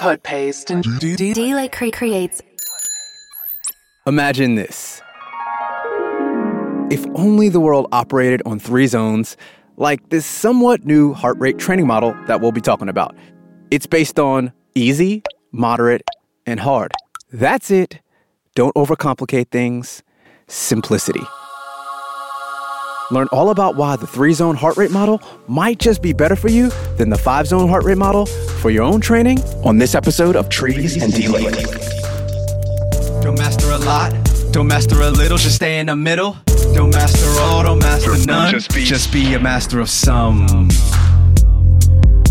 Put 0.00 0.22
paste 0.22 0.70
and 0.70 0.82
D-Lake 0.98 1.72
cre- 1.72 1.90
creates 1.92 2.40
Imagine 4.06 4.54
this. 4.54 5.02
If 6.90 7.04
only 7.14 7.50
the 7.50 7.60
world 7.60 7.86
operated 7.92 8.40
on 8.46 8.58
three 8.58 8.86
zones, 8.86 9.36
like 9.76 10.08
this 10.08 10.24
somewhat 10.24 10.86
new 10.86 11.12
heart 11.12 11.36
rate 11.38 11.58
training 11.58 11.86
model 11.86 12.16
that 12.28 12.40
we'll 12.40 12.50
be 12.50 12.62
talking 12.62 12.88
about. 12.88 13.14
It's 13.70 13.86
based 13.86 14.18
on 14.18 14.54
easy, 14.74 15.22
moderate, 15.52 16.00
and 16.46 16.60
hard. 16.60 16.92
That's 17.30 17.70
it. 17.70 18.00
Don't 18.54 18.74
overcomplicate 18.76 19.50
things. 19.50 20.02
Simplicity. 20.48 21.22
Learn 23.12 23.26
all 23.32 23.50
about 23.50 23.74
why 23.74 23.96
the 23.96 24.06
three 24.06 24.32
zone 24.32 24.54
heart 24.54 24.76
rate 24.76 24.92
model 24.92 25.20
might 25.48 25.80
just 25.80 26.00
be 26.00 26.12
better 26.12 26.36
for 26.36 26.48
you 26.48 26.70
than 26.96 27.10
the 27.10 27.18
five 27.18 27.48
zone 27.48 27.68
heart 27.68 27.82
rate 27.82 27.98
model 27.98 28.26
for 28.26 28.70
your 28.70 28.84
own 28.84 29.00
training 29.00 29.40
on 29.64 29.78
this 29.78 29.96
episode 29.96 30.36
of 30.36 30.48
Trees 30.48 31.02
and 31.02 31.12
D-Lake. 31.12 31.52
Don't 33.20 33.36
master 33.36 33.70
a 33.72 33.78
lot, 33.78 34.12
don't 34.52 34.68
master 34.68 35.00
a 35.02 35.10
little, 35.10 35.38
just 35.38 35.56
stay 35.56 35.80
in 35.80 35.86
the 35.86 35.96
middle. 35.96 36.36
Don't 36.72 36.90
master 36.90 37.28
all, 37.40 37.64
don't 37.64 37.80
master 37.80 38.12
none. 38.26 38.52
Just 38.52 39.12
be, 39.12 39.34
a 39.34 39.40
master 39.40 39.80
of 39.80 39.90
some. 39.90 40.68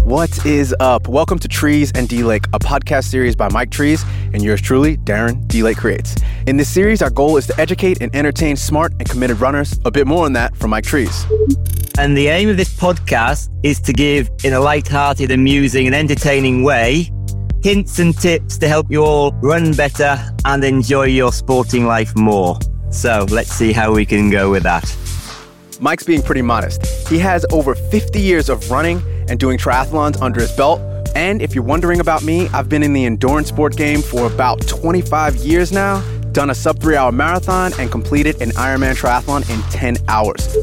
What 0.05 0.45
is 0.45 0.73
up? 0.79 1.09
Welcome 1.09 1.39
to 1.39 1.49
Trees 1.49 1.91
and 1.93 2.07
D-Lake, 2.07 2.45
a 2.53 2.59
podcast 2.59 3.05
series 3.05 3.35
by 3.35 3.49
Mike 3.49 3.69
Trees 3.69 4.05
and 4.33 4.41
yours 4.41 4.61
truly, 4.61 4.95
Darren 4.95 5.45
D-Lake 5.49 5.77
Creates. 5.77 6.15
In 6.47 6.57
this 6.57 6.69
series, 6.69 7.01
our 7.01 7.09
goal 7.09 7.37
is 7.37 7.45
to 7.47 7.59
educate 7.59 8.01
and 8.01 8.15
entertain 8.15 8.55
smart 8.55 8.93
and 8.93 9.09
committed 9.09 9.39
runners. 9.39 9.79
A 9.85 9.91
bit 9.91 10.07
more 10.07 10.25
on 10.25 10.33
that 10.33 10.55
from 10.55 10.71
Mike 10.71 10.85
Trees. 10.85 11.25
And 11.97 12.15
the 12.15 12.27
aim 12.27 12.49
of 12.49 12.55
this 12.55 12.73
podcast 12.75 13.49
is 13.61 13.79
to 13.81 13.93
give, 13.93 14.29
in 14.43 14.53
a 14.53 14.59
light-hearted, 14.59 15.31
amusing, 15.31 15.85
and 15.85 15.95
entertaining 15.95 16.63
way, 16.63 17.11
hints 17.61 17.99
and 17.99 18.17
tips 18.17 18.57
to 18.59 18.69
help 18.69 18.89
you 18.89 19.03
all 19.03 19.33
run 19.41 19.73
better 19.73 20.17
and 20.45 20.63
enjoy 20.63 21.07
your 21.07 21.33
sporting 21.33 21.85
life 21.85 22.15
more. 22.15 22.57
So 22.89 23.25
let's 23.29 23.51
see 23.51 23.73
how 23.73 23.93
we 23.93 24.05
can 24.05 24.29
go 24.29 24.49
with 24.49 24.63
that. 24.63 24.95
Mike's 25.81 26.03
being 26.03 26.21
pretty 26.21 26.41
modest. 26.41 26.85
He 27.09 27.19
has 27.19 27.45
over 27.51 27.75
50 27.75 28.19
years 28.19 28.49
of 28.49 28.71
running 28.71 29.01
and 29.27 29.39
doing 29.39 29.57
triathlons 29.57 30.21
under 30.21 30.39
his 30.39 30.51
belt. 30.53 30.81
And 31.15 31.41
if 31.41 31.53
you're 31.53 31.63
wondering 31.63 31.99
about 31.99 32.23
me, 32.23 32.47
I've 32.49 32.69
been 32.69 32.83
in 32.83 32.93
the 32.93 33.05
endurance 33.05 33.49
sport 33.49 33.75
game 33.75 34.01
for 34.01 34.25
about 34.25 34.65
25 34.67 35.35
years 35.37 35.71
now, 35.71 36.01
done 36.31 36.49
a 36.49 36.55
sub 36.55 36.79
three 36.79 36.95
hour 36.95 37.11
marathon, 37.11 37.73
and 37.79 37.91
completed 37.91 38.41
an 38.41 38.49
Ironman 38.51 38.95
triathlon 38.95 39.49
in 39.49 39.61
10 39.71 39.97
hours. 40.07 40.55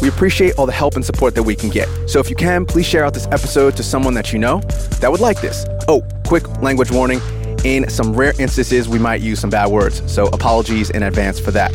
We 0.00 0.08
appreciate 0.08 0.54
all 0.58 0.66
the 0.66 0.72
help 0.72 0.96
and 0.96 1.04
support 1.04 1.34
that 1.34 1.42
we 1.42 1.54
can 1.54 1.70
get. 1.70 1.88
So 2.08 2.20
if 2.20 2.28
you 2.28 2.36
can, 2.36 2.66
please 2.66 2.86
share 2.86 3.04
out 3.04 3.14
this 3.14 3.26
episode 3.28 3.76
to 3.76 3.82
someone 3.82 4.14
that 4.14 4.32
you 4.32 4.38
know 4.38 4.60
that 5.00 5.10
would 5.10 5.20
like 5.20 5.40
this. 5.40 5.64
Oh, 5.88 6.02
quick 6.26 6.48
language 6.60 6.90
warning. 6.90 7.20
In 7.64 7.88
some 7.88 8.14
rare 8.14 8.34
instances, 8.38 8.88
we 8.88 8.98
might 8.98 9.22
use 9.22 9.40
some 9.40 9.48
bad 9.50 9.70
words, 9.70 10.02
so 10.12 10.26
apologies 10.26 10.90
in 10.90 11.02
advance 11.02 11.40
for 11.40 11.50
that. 11.52 11.72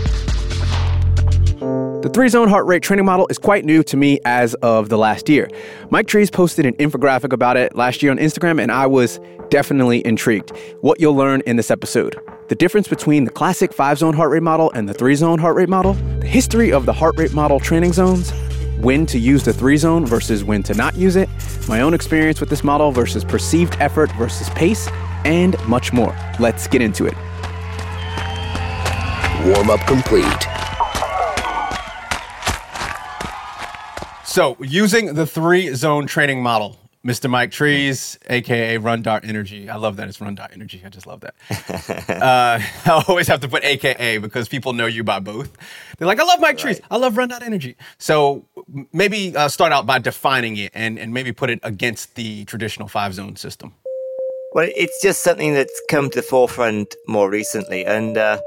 The 2.03 2.09
three 2.13 2.29
zone 2.29 2.47
heart 2.47 2.65
rate 2.65 2.81
training 2.81 3.05
model 3.05 3.27
is 3.29 3.37
quite 3.37 3.65
new 3.65 3.83
to 3.83 3.97
me 3.97 4.19
as 4.23 4.53
of 4.55 4.87
the 4.87 4.97
last 4.97 5.27
year. 5.27 5.49
Mike 5.89 6.07
Trees 6.07 6.29
posted 6.29 6.65
an 6.65 6.73
infographic 6.75 7.33
about 7.33 7.57
it 7.57 7.75
last 7.75 8.01
year 8.01 8.11
on 8.11 8.17
Instagram, 8.17 8.61
and 8.61 8.71
I 8.71 8.87
was 8.87 9.19
definitely 9.49 10.05
intrigued. 10.05 10.51
What 10.81 10.99
you'll 11.01 11.15
learn 11.15 11.41
in 11.41 11.57
this 11.57 11.69
episode 11.71 12.17
the 12.49 12.55
difference 12.55 12.87
between 12.87 13.25
the 13.25 13.31
classic 13.31 13.71
five 13.71 13.99
zone 13.99 14.15
heart 14.15 14.31
rate 14.31 14.41
model 14.41 14.71
and 14.71 14.89
the 14.89 14.93
three 14.93 15.13
zone 15.13 15.37
heart 15.37 15.55
rate 15.55 15.69
model, 15.69 15.93
the 15.93 16.25
history 16.25 16.73
of 16.73 16.87
the 16.87 16.91
heart 16.91 17.15
rate 17.15 17.31
model 17.31 17.59
training 17.59 17.93
zones, 17.93 18.31
when 18.79 19.05
to 19.05 19.19
use 19.19 19.43
the 19.43 19.53
three 19.53 19.77
zone 19.77 20.03
versus 20.03 20.43
when 20.43 20.63
to 20.63 20.73
not 20.73 20.95
use 20.95 21.15
it, 21.15 21.29
my 21.67 21.81
own 21.81 21.93
experience 21.93 22.39
with 22.39 22.49
this 22.49 22.63
model 22.63 22.91
versus 22.91 23.23
perceived 23.23 23.77
effort 23.79 24.11
versus 24.13 24.49
pace, 24.49 24.89
and 25.25 25.55
much 25.67 25.93
more. 25.93 26.15
Let's 26.39 26.65
get 26.65 26.81
into 26.81 27.05
it. 27.05 27.13
Warm 29.45 29.69
up 29.69 29.79
complete. 29.81 30.25
So, 34.25 34.57
using 34.59 35.13
the 35.13 35.27
three 35.27 35.75
zone 35.75 36.07
training 36.07 36.41
model, 36.41 36.77
Mr. 37.05 37.29
Mike 37.29 37.51
Trees, 37.51 38.19
aka 38.29 38.77
Run 38.77 39.01
Dot 39.01 39.23
Energy. 39.23 39.69
I 39.69 39.77
love 39.77 39.95
that 39.95 40.09
it's 40.09 40.19
Run 40.19 40.35
Dot 40.35 40.51
Energy. 40.53 40.81
I 40.85 40.89
just 40.89 41.07
love 41.07 41.21
that. 41.21 41.33
uh, 42.09 42.59
I 42.91 43.03
always 43.07 43.27
have 43.27 43.39
to 43.39 43.47
put 43.47 43.63
AKA 43.63 44.17
because 44.17 44.49
people 44.49 44.73
know 44.73 44.85
you 44.85 45.05
by 45.05 45.19
both. 45.19 45.55
They're 45.97 46.07
like, 46.07 46.19
I 46.19 46.23
love 46.23 46.41
Mike 46.41 46.57
Trees. 46.57 46.81
I 46.91 46.97
love 46.97 47.15
Run 47.15 47.29
Dot 47.29 47.41
Energy. 47.41 47.77
So 47.99 48.45
maybe 48.91 49.33
uh, 49.35 49.47
start 49.47 49.71
out 49.71 49.85
by 49.85 49.99
defining 49.99 50.57
it 50.57 50.71
and, 50.75 50.99
and 50.99 51.13
maybe 51.13 51.31
put 51.31 51.49
it 51.49 51.59
against 51.63 52.15
the 52.15 52.43
traditional 52.45 52.89
five 52.89 53.13
zone 53.13 53.37
system. 53.37 53.73
Well, 54.51 54.67
it's 54.75 55.01
just 55.01 55.23
something 55.23 55.53
that's 55.53 55.81
come 55.89 56.09
to 56.09 56.17
the 56.17 56.21
forefront 56.21 56.95
more 57.07 57.29
recently. 57.29 57.85
And 57.85 58.17
uh, 58.17 58.41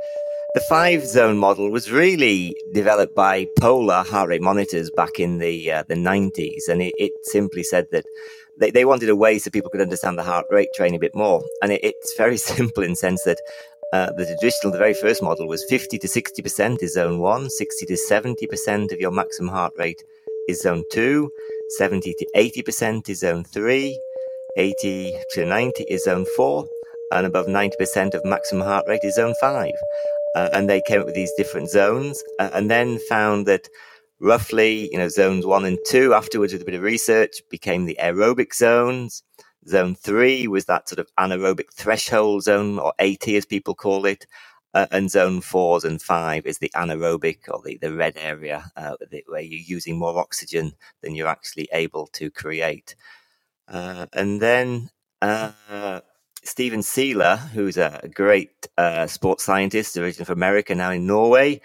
the 0.55 0.61
five 0.69 1.07
zone 1.07 1.39
model 1.39 1.71
was 1.71 1.91
really 1.91 2.55
developed 2.75 3.15
by 3.15 3.47
Polar 3.61 4.03
heart 4.05 4.29
rate 4.29 4.43
monitors 4.43 4.91
back 4.95 5.19
in 5.19 5.39
the 5.39 5.73
uh, 5.73 5.85
the 5.89 5.95
90s. 5.95 6.69
And 6.69 6.83
it, 6.83 6.93
it 6.99 7.13
simply 7.23 7.63
said 7.63 7.87
that 7.93 8.05
they, 8.59 8.71
they 8.71 8.85
wanted 8.85 9.09
a 9.09 9.17
way 9.17 9.39
so 9.39 9.51
people 9.51 9.71
could 9.71 9.81
understand 9.81 10.19
the 10.19 10.23
heart 10.23 10.47
rate 10.51 10.69
training 10.75 10.97
a 10.97 11.01
bit 11.01 11.15
more. 11.15 11.43
And 11.63 11.73
it, 11.73 11.83
it's 11.83 12.17
very 12.17 12.37
simple 12.53 12.83
in 12.83 12.95
sense 12.95 13.23
that 13.25 13.41
uh, 13.93 14.11
the 14.13 14.25
traditional, 14.25 14.73
the 14.73 14.79
very 14.79 14.95
first 14.95 15.23
model 15.23 15.47
was 15.47 15.65
50 15.69 15.99
to 15.99 16.07
60% 16.07 16.83
is 16.83 16.95
zone 16.95 17.19
one, 17.19 17.51
60 17.51 17.87
to 17.87 17.95
70% 17.95 18.93
of 18.93 19.01
your 19.01 19.11
maximum 19.11 19.51
heart 19.51 19.75
rate 19.77 20.03
is 20.49 20.63
zone 20.63 20.85
two, 20.91 21.31
70 21.77 22.15
to 22.15 22.27
80% 22.35 23.09
is 23.09 23.21
zone 23.21 23.45
three, 23.45 23.99
80 24.57 25.15
to 25.33 25.45
90 25.45 25.85
is 25.85 26.05
zone 26.05 26.27
four, 26.37 26.67
and 27.13 27.27
above 27.27 27.47
90% 27.47 28.15
of 28.15 28.25
maximum 28.25 28.67
heart 28.67 28.87
rate 28.89 29.05
is 29.05 29.17
zone 29.17 29.35
five. 29.41 29.75
Uh, 30.35 30.49
and 30.55 30.69
they 30.71 30.81
came 30.87 31.01
up 31.01 31.07
with 31.07 31.15
these 31.15 31.33
different 31.37 31.69
zones 31.69 32.23
uh, 32.39 32.49
and 32.55 32.71
then 32.71 32.99
found 33.11 33.45
that 33.45 33.69
roughly, 34.23 34.89
you 34.93 34.99
know, 34.99 35.09
zones 35.09 35.45
one 35.45 35.65
and 35.65 35.79
two 35.87 36.15
afterwards 36.15 36.53
with 36.53 36.63
a 36.63 36.65
bit 36.65 36.75
of 36.75 36.83
research 36.83 37.43
became 37.51 37.85
the 37.85 37.99
aerobic 38.01 38.55
zones. 38.55 39.23
Zone 39.69 39.95
three 39.95 40.47
was 40.47 40.65
that 40.67 40.89
sort 40.89 41.01
of 41.01 41.09
anaerobic 41.19 41.73
threshold 41.75 42.45
zone 42.45 42.79
or 42.79 42.95
AT 42.99 43.27
as 43.29 43.45
people 43.45 43.75
call 43.75 44.07
it. 44.07 44.27
Uh, 44.75 44.87
and 44.91 45.11
zone 45.11 45.43
fours 45.43 45.85
and 45.85 46.01
five 46.01 46.47
is 46.47 46.57
the 46.57 46.71
anaerobic 46.75 47.41
or 47.51 47.61
the, 47.63 47.77
the 47.83 47.93
red 47.93 48.15
area 48.17 48.73
uh, 48.75 48.95
where 49.27 49.43
you're 49.43 49.61
using 49.61 49.99
more 49.99 50.19
oxygen 50.19 50.73
than 51.03 51.15
you're 51.15 51.29
actually 51.29 51.69
able 51.75 52.07
to 52.07 52.31
create. 52.31 52.97
Uh, 53.69 54.07
and 54.15 54.41
then 54.41 54.89
uh, 55.21 56.01
Stephen 56.43 56.83
Seiler, 56.83 57.37
who's 57.37 57.77
a 57.77 58.09
great 58.15 58.67
uh, 58.79 59.07
sports 59.07 59.45
scientist, 59.45 59.97
originally 59.99 60.25
from 60.25 60.39
America, 60.39 60.75
now 60.75 60.91
in 60.91 61.07
Norway, 61.07 61.61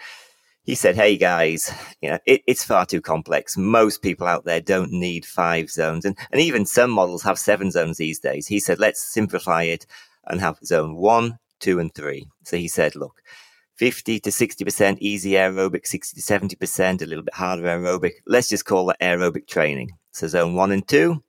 he 0.68 0.74
said, 0.74 0.96
"Hey 0.96 1.16
guys, 1.16 1.72
you 2.02 2.10
know 2.10 2.18
it, 2.26 2.42
it's 2.46 2.62
far 2.62 2.84
too 2.84 3.00
complex. 3.00 3.56
Most 3.56 4.02
people 4.02 4.26
out 4.26 4.44
there 4.44 4.60
don't 4.60 4.92
need 4.92 5.24
five 5.24 5.70
zones, 5.70 6.04
and 6.04 6.14
and 6.30 6.42
even 6.42 6.66
some 6.66 6.90
models 6.90 7.22
have 7.22 7.38
seven 7.38 7.70
zones 7.70 7.96
these 7.96 8.18
days." 8.18 8.46
He 8.46 8.60
said, 8.60 8.78
"Let's 8.78 9.02
simplify 9.02 9.62
it 9.62 9.86
and 10.26 10.42
have 10.42 10.58
zone 10.62 10.96
one, 10.96 11.38
two, 11.58 11.78
and 11.78 11.94
three. 11.94 12.28
So 12.44 12.58
he 12.58 12.68
said, 12.68 12.94
"Look." 12.94 13.22
50 13.76 14.18
to 14.18 14.30
60% 14.30 14.98
easy 15.00 15.30
aerobic, 15.34 15.86
60 15.86 16.20
to 16.20 16.20
70% 16.20 17.00
a 17.00 17.06
little 17.06 17.22
bit 17.22 17.34
harder 17.34 17.62
aerobic. 17.62 18.14
Let's 18.26 18.48
just 18.48 18.64
call 18.64 18.86
that 18.86 19.00
aerobic 19.00 19.46
training. 19.46 19.92
So 20.10 20.26
zone 20.26 20.56
one 20.56 20.72
and 20.72 20.86
two 20.86 21.22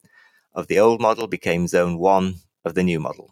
of 0.55 0.65
the 0.65 0.79
old 0.79 0.99
model 0.99 1.27
became 1.27 1.67
zone 1.67 1.99
one 1.99 2.37
of 2.65 2.73
the 2.73 2.81
new 2.81 2.99
model. 2.99 3.29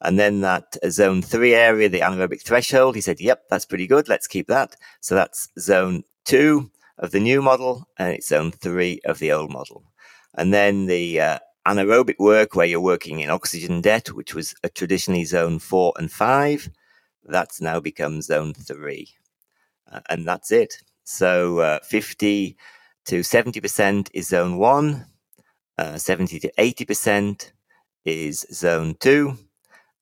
And 0.00 0.18
then 0.18 0.40
that 0.42 0.76
zone 0.90 1.22
three 1.22 1.54
area, 1.54 1.88
the 1.88 2.00
anaerobic 2.00 2.42
threshold, 2.42 2.94
he 2.94 3.00
said, 3.00 3.20
yep, 3.20 3.44
that's 3.50 3.64
pretty 3.64 3.86
good. 3.86 4.08
Let's 4.08 4.28
keep 4.28 4.46
that. 4.46 4.76
So 5.00 5.14
that's 5.14 5.48
zone 5.58 6.04
two 6.24 6.70
of 6.98 7.10
the 7.10 7.20
new 7.20 7.42
model 7.42 7.88
and 7.96 8.12
it's 8.12 8.28
zone 8.28 8.52
three 8.52 9.00
of 9.04 9.18
the 9.18 9.32
old 9.32 9.50
model. 9.50 9.84
And 10.34 10.54
then 10.54 10.86
the 10.86 11.20
uh, 11.20 11.38
anaerobic 11.66 12.18
work 12.18 12.54
where 12.54 12.66
you're 12.66 12.80
working 12.80 13.20
in 13.20 13.30
oxygen 13.30 13.80
debt, 13.80 14.08
which 14.12 14.34
was 14.34 14.54
traditionally 14.74 15.24
zone 15.24 15.58
four 15.58 15.92
and 15.96 16.12
five, 16.12 16.70
that's 17.24 17.60
now 17.60 17.80
become 17.80 18.22
zone 18.22 18.54
three. 18.54 19.08
Uh, 19.90 20.00
and 20.08 20.26
that's 20.26 20.52
it. 20.52 20.74
So 21.04 21.58
uh, 21.58 21.78
50 21.82 22.56
to 23.06 23.20
70% 23.20 24.10
is 24.12 24.28
zone 24.28 24.58
one, 24.58 25.06
uh, 25.76 25.98
70 25.98 26.38
to 26.40 26.52
80% 26.58 27.52
is 28.04 28.46
zone 28.52 28.94
two, 29.00 29.38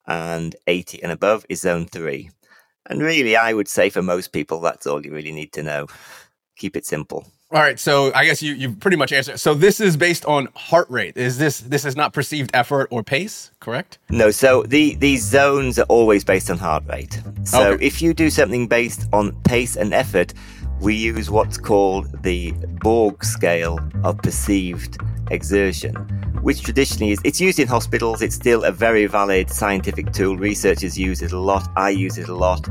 and 0.07 0.55
80 0.67 1.03
and 1.03 1.13
above 1.13 1.45
is 1.49 1.61
zone 1.63 1.87
three. 1.87 2.31
And 2.89 3.03
really, 3.03 3.37
I 3.37 3.53
would 3.53 3.69
say 3.69 3.91
for 3.91 4.03
most 4.03 4.33
people, 4.33 4.61
that's 4.61 4.87
all 4.87 5.05
you 5.05 5.13
really 5.13 5.33
need 5.33 5.53
to 5.55 5.63
know. 5.63 5.87
Keep 6.57 6.77
it 6.77 6.87
simple. 6.87 7.27
All 7.53 7.61
right, 7.61 7.79
so 7.79 8.13
I 8.13 8.25
guess 8.25 8.43
you 8.43 8.55
you've 8.55 8.81
pretty 8.81 8.97
much 8.97 9.13
answered. 9.13 9.39
So 9.39 9.55
this 9.55 9.81
is 9.81 9.97
based 9.97 10.25
on 10.25 10.49
heart 10.57 10.91
rate. 10.91 11.17
Is 11.17 11.39
this 11.39 11.61
this 11.61 11.85
is 11.85 11.95
not 11.95 12.13
perceived 12.13 12.51
effort 12.55 12.89
or 12.91 13.05
pace, 13.05 13.53
correct? 13.61 13.99
No, 14.11 14.33
so 14.33 14.65
the 14.65 14.97
these 14.97 15.23
zones 15.23 15.79
are 15.79 15.87
always 15.89 16.25
based 16.25 16.51
on 16.51 16.59
heart 16.59 16.83
rate. 16.89 17.21
So 17.45 17.73
Okay. 17.75 17.87
if 17.87 18.03
you 18.03 18.15
do 18.15 18.31
something 18.31 18.67
based 18.67 19.07
on 19.13 19.31
pace 19.43 19.77
and 19.77 19.95
effort, 19.95 20.35
we 20.81 20.95
use 20.95 21.31
what's 21.31 21.59
called 21.59 22.23
the 22.23 22.53
Borg 22.83 23.25
scale 23.25 23.79
of 24.05 24.19
perceived 24.19 24.99
exertion, 25.31 25.95
which 26.43 26.63
traditionally 26.63 27.13
is 27.13 27.21
it's 27.25 27.41
used 27.41 27.59
in 27.59 27.69
hospitals. 27.69 28.23
It's 28.23 28.35
still 28.35 28.65
a 28.65 28.73
very 28.73 29.07
valid 29.07 29.51
scientific 29.51 30.13
tool. 30.13 30.37
Researchers 30.37 30.99
use 30.99 31.23
it 31.23 31.33
a 31.33 31.39
lot. 31.39 31.69
I 31.77 31.91
use 31.91 32.19
it 32.19 32.29
a 32.29 32.35
lot, 32.35 32.69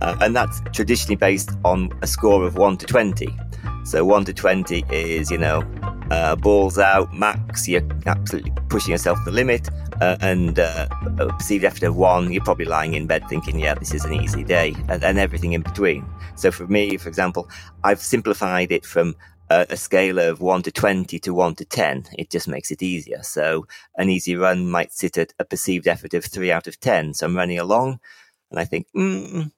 uh, 0.00 0.16
and 0.20 0.34
that's 0.34 0.60
traditionally 0.72 1.16
based 1.16 1.50
on 1.64 1.90
a 2.02 2.06
score 2.06 2.44
of 2.44 2.56
one 2.56 2.76
to 2.78 2.86
twenty. 2.86 3.36
So 3.84 4.04
one 4.04 4.24
to 4.26 4.32
twenty 4.32 4.84
is 4.90 5.30
you 5.30 5.38
know 5.38 5.62
uh, 6.10 6.36
balls 6.36 6.78
out, 6.78 7.12
max. 7.12 7.68
You're 7.68 7.82
absolutely 8.06 8.52
pushing 8.68 8.92
yourself 8.92 9.18
to 9.18 9.24
the 9.24 9.32
limit, 9.32 9.68
uh, 10.02 10.16
and 10.20 10.58
uh, 10.58 10.88
perceived 11.38 11.64
effort 11.64 11.84
of 11.84 11.96
one. 11.96 12.32
You're 12.32 12.44
probably 12.44 12.64
lying 12.64 12.94
in 12.94 13.06
bed 13.06 13.28
thinking, 13.28 13.58
"Yeah, 13.58 13.74
this 13.74 13.94
is 13.94 14.04
an 14.04 14.14
easy 14.14 14.44
day," 14.44 14.74
and, 14.88 15.02
and 15.04 15.18
everything 15.18 15.52
in 15.52 15.62
between. 15.62 16.04
So 16.34 16.50
for 16.50 16.66
me, 16.66 16.96
for 16.96 17.08
example, 17.08 17.48
I've 17.84 18.00
simplified 18.00 18.72
it 18.72 18.84
from 18.84 19.14
a, 19.50 19.66
a 19.70 19.76
scale 19.76 20.18
of 20.18 20.40
1 20.40 20.62
to 20.62 20.72
20 20.72 21.18
to 21.20 21.34
1 21.34 21.54
to 21.56 21.64
10. 21.64 22.06
It 22.18 22.30
just 22.30 22.48
makes 22.48 22.70
it 22.70 22.82
easier. 22.82 23.22
So 23.22 23.66
an 23.96 24.08
easy 24.08 24.34
run 24.34 24.68
might 24.68 24.92
sit 24.92 25.18
at 25.18 25.34
a 25.38 25.44
perceived 25.44 25.86
effort 25.86 26.14
of 26.14 26.24
3 26.24 26.50
out 26.50 26.66
of 26.66 26.80
10. 26.80 27.14
So 27.14 27.26
I'm 27.26 27.36
running 27.36 27.58
along 27.58 28.00
and 28.50 28.58
I 28.58 28.64
think, 28.64 28.86
mm, 28.96 29.52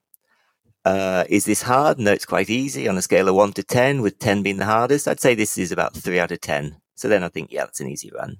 uh, 0.84 1.24
is 1.28 1.44
this 1.44 1.62
hard? 1.62 1.98
No, 1.98 2.12
it's 2.12 2.26
quite 2.26 2.50
easy 2.50 2.88
on 2.88 2.98
a 2.98 3.02
scale 3.02 3.28
of 3.28 3.34
1 3.34 3.52
to 3.54 3.62
10, 3.62 4.02
with 4.02 4.18
10 4.18 4.42
being 4.42 4.58
the 4.58 4.66
hardest. 4.66 5.08
I'd 5.08 5.20
say 5.20 5.34
this 5.34 5.56
is 5.56 5.72
about 5.72 5.94
3 5.94 6.20
out 6.20 6.32
of 6.32 6.40
10. 6.40 6.76
So 6.96 7.08
then 7.08 7.24
I 7.24 7.28
think, 7.28 7.50
yeah, 7.50 7.64
that's 7.64 7.80
an 7.80 7.88
easy 7.88 8.10
run. 8.14 8.38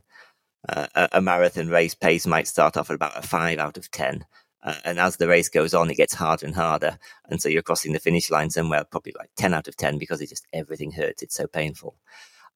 Uh, 0.68 1.08
a, 1.12 1.20
marathon 1.20 1.68
race 1.68 1.94
pace 1.94 2.26
might 2.26 2.48
start 2.48 2.76
off 2.76 2.90
at 2.90 2.94
about 2.94 3.18
a 3.18 3.22
5 3.22 3.58
out 3.58 3.76
of 3.76 3.90
10. 3.90 4.24
Uh, 4.62 4.74
and 4.84 4.98
as 4.98 5.16
the 5.16 5.28
race 5.28 5.50
goes 5.50 5.74
on, 5.74 5.90
it 5.90 5.96
gets 5.96 6.14
harder 6.14 6.46
and 6.46 6.54
harder. 6.54 6.98
And 7.28 7.42
so 7.42 7.50
you're 7.50 7.62
crossing 7.62 7.92
the 7.92 7.98
finish 7.98 8.30
line 8.30 8.48
somewhere 8.48 8.84
probably 8.84 9.12
like 9.18 9.30
10 9.36 9.52
out 9.52 9.68
of 9.68 9.76
10 9.76 9.98
because 9.98 10.22
it 10.22 10.30
just 10.30 10.46
everything 10.54 10.92
hurts. 10.92 11.22
It's 11.22 11.34
so 11.34 11.46
painful. 11.46 11.96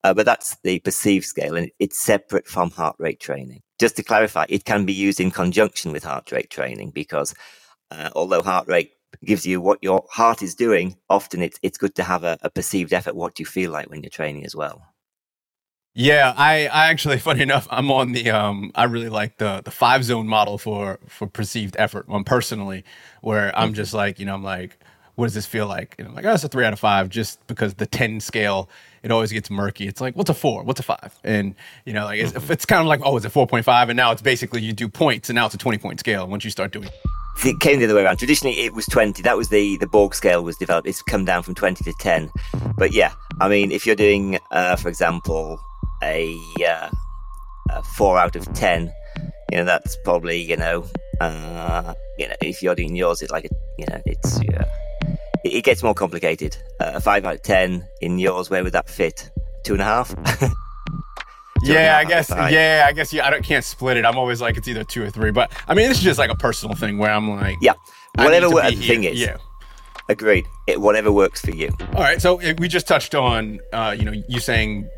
Uh, 0.05 0.15
but 0.15 0.25
that's 0.25 0.57
the 0.63 0.79
perceived 0.79 1.27
scale 1.27 1.57
and 1.57 1.71
it's 1.79 1.99
separate 1.99 2.47
from 2.47 2.71
heart 2.71 2.97
rate 2.99 3.21
training. 3.21 3.63
Just 3.79 3.97
to 3.97 4.03
clarify, 4.03 4.47
it 4.49 4.65
can 4.65 4.87
be 4.87 4.93
used 4.93 5.21
in 5.21 5.31
conjunction 5.31 5.93
with 5.93 6.05
heart 6.05 6.33
rate 6.33 6.51
training 6.51 6.91
because 6.91 7.35
uh, 7.91 8.11
although 8.15 8.43
heart 8.43 8.69
rate 8.69 8.93
gives 9.25 9.47
you 9.47 9.61
what 9.61 9.83
your 9.83 10.05
heart 10.11 10.43
is 10.43 10.55
doing, 10.55 10.97
often 11.11 11.43
it's, 11.43 11.59
it's 11.63 11.79
good 11.79 11.95
to 11.97 12.05
have 12.05 12.25
a, 12.25 12.39
a 12.43 12.51
perceived 12.51 12.93
effort, 12.93 13.17
what 13.17 13.39
you 13.39 13.45
feel 13.45 13.71
like 13.71 13.91
when 13.91 14.03
you're 14.03 14.11
training 14.11 14.47
as 14.47 14.55
well. 14.55 14.83
Yeah, 15.99 16.33
I, 16.37 16.69
I 16.69 16.91
actually, 16.91 17.19
funny 17.29 17.43
enough, 17.43 17.67
I'm 17.73 17.91
on 17.91 18.13
the 18.13 18.31
um, 18.31 18.71
I 18.77 18.85
really 18.85 19.09
like 19.09 19.39
the 19.39 19.63
the 19.65 19.73
five 19.73 20.05
zone 20.05 20.29
model 20.29 20.57
for 20.57 21.01
for 21.09 21.27
perceived 21.27 21.75
effort. 21.77 22.09
One 22.09 22.23
personally, 22.23 22.85
where 23.21 23.57
I'm 23.59 23.75
just 23.75 23.93
like, 23.93 24.21
you 24.21 24.25
know, 24.25 24.35
I'm 24.35 24.45
like, 24.45 24.79
what 25.17 25.27
does 25.27 25.35
this 25.35 25.45
feel 25.45 25.67
like? 25.67 25.97
And 25.99 26.07
I'm 26.07 26.15
like, 26.15 26.25
oh, 26.25 26.35
it's 26.35 26.45
a 26.45 26.49
three 26.49 26.65
out 26.65 26.73
of 26.73 26.79
five, 26.79 27.09
just 27.09 27.45
because 27.49 27.75
the 27.75 27.87
ten 27.87 28.21
scale, 28.21 28.71
it 29.03 29.11
always 29.11 29.33
gets 29.33 29.51
murky. 29.51 29.89
It's 29.89 30.01
like, 30.01 30.15
what's 30.15 30.31
a 30.31 30.35
four? 30.35 30.63
What's 30.63 30.79
a 30.79 30.85
five? 30.85 31.19
And 31.25 31.57
you 31.85 31.93
know, 31.93 32.05
like 32.05 32.21
it's, 32.21 32.33
mm-hmm. 32.33 32.53
it's 32.53 32.65
kind 32.65 32.81
of 32.81 32.87
like, 32.87 33.01
oh, 33.03 33.17
it's 33.17 33.27
a 33.27 33.31
four 33.31 33.49
point 33.49 33.65
five, 33.65 33.89
and 33.89 33.97
now 33.97 34.13
it's 34.13 34.23
basically 34.23 34.63
you 34.63 34.73
do 34.73 34.89
points, 34.89 35.29
and 35.31 35.35
now 35.35 35.47
it's 35.47 35.57
a 35.57 35.59
twenty 35.59 35.79
point 35.79 35.99
scale 35.99 36.29
once 36.29 36.45
you 36.45 36.53
start 36.53 36.71
doing. 36.71 36.91
It 37.45 37.59
came 37.59 37.81
the 37.81 37.87
other 37.87 37.97
way 37.97 38.05
around. 38.05 38.19
Traditionally, 38.19 38.61
it 38.61 38.75
was 38.75 38.85
20. 38.87 39.23
That 39.23 39.37
was 39.37 39.49
the, 39.49 39.77
the 39.77 39.87
Borg 39.87 40.13
scale 40.13 40.43
was 40.43 40.57
developed. 40.57 40.89
It's 40.89 41.03
come 41.03 41.25
down 41.25 41.45
from 41.45 41.55
20 41.55 41.85
to 41.85 41.93
10. 42.01 42.33
But 42.77 42.93
yeah, 42.93 43.13
I 43.41 43.49
mean, 43.49 43.71
if 43.71 43.87
you're 43.87 43.95
doing, 43.95 44.41
uh, 44.51 44.75
for 44.75 44.89
example, 44.89 45.61
a, 46.03 46.37
uh, 46.67 46.91
a 47.71 47.83
four 47.83 48.19
out 48.19 48.37
of 48.37 48.53
ten, 48.55 48.93
you 49.51 49.59
know 49.59 49.65
that's 49.65 49.97
probably 50.05 50.41
you 50.41 50.57
know 50.57 50.85
uh, 51.21 51.95
you 52.19 52.29
know 52.29 52.35
if 52.41 52.63
you're 52.63 52.75
doing 52.75 52.97
yours, 52.97 53.23
it's 53.23 53.33
like 53.33 53.45
a, 53.45 53.49
you 53.79 53.87
know 53.91 54.01
it's 54.07 54.41
uh, 54.41 54.65
it, 55.45 55.55
it, 55.55 55.65
gets 55.65 55.83
more 55.83 55.95
complicated. 55.95 56.57
Uh, 56.81 56.93
a 56.95 57.01
five 57.01 57.25
out 57.25 57.35
of 57.37 57.43
ten 57.43 57.87
in 58.01 58.19
yours, 58.19 58.51
where 58.51 58.63
would 58.63 58.73
that 58.73 58.89
fit? 58.89 59.31
Two 59.65 59.75
and 59.75 59.83
a 59.83 59.85
half. 59.85 60.15
yeah, 61.63 61.99
I 61.99 62.05
guess. 62.05 62.31
Yeah, 62.31 62.85
I 62.87 62.93
guess. 62.93 63.13
Yeah, 63.13 63.27
I 63.27 63.31
don't, 63.31 63.45
can't 63.45 63.65
split 63.65 63.97
it. 63.97 64.05
I'm 64.05 64.19
always 64.19 64.41
like 64.41 64.57
it's 64.57 64.69
either 64.69 64.85
two 64.85 65.03
or 65.03 65.11
three. 65.11 65.31
But 65.31 65.53
I 65.67 65.75
mean, 65.75 65.91
it's 65.91 66.01
just 66.01 66.19
like 66.19 66.31
a 66.31 66.37
personal 66.37 66.77
thing 66.77 66.99
where 66.99 67.11
I'm 67.11 67.31
like, 67.31 67.57
yeah, 67.61 67.75
whatever 68.17 68.49
the 68.49 68.77
thing 68.77 69.05
is. 69.05 69.21
Yeah. 69.21 69.39
Agreed. 70.11 70.47
It, 70.67 70.81
whatever 70.81 71.13
works 71.13 71.43
for 71.43 71.51
you. 71.51 71.71
All 71.95 72.03
right. 72.03 72.21
So 72.21 72.37
we 72.37 72.67
just 72.67 72.89
touched 72.89 73.15
on, 73.15 73.61
uh, 73.75 73.95
you 73.99 74.07
know, 74.07 74.15
you 74.27 74.41
saying 74.41 74.89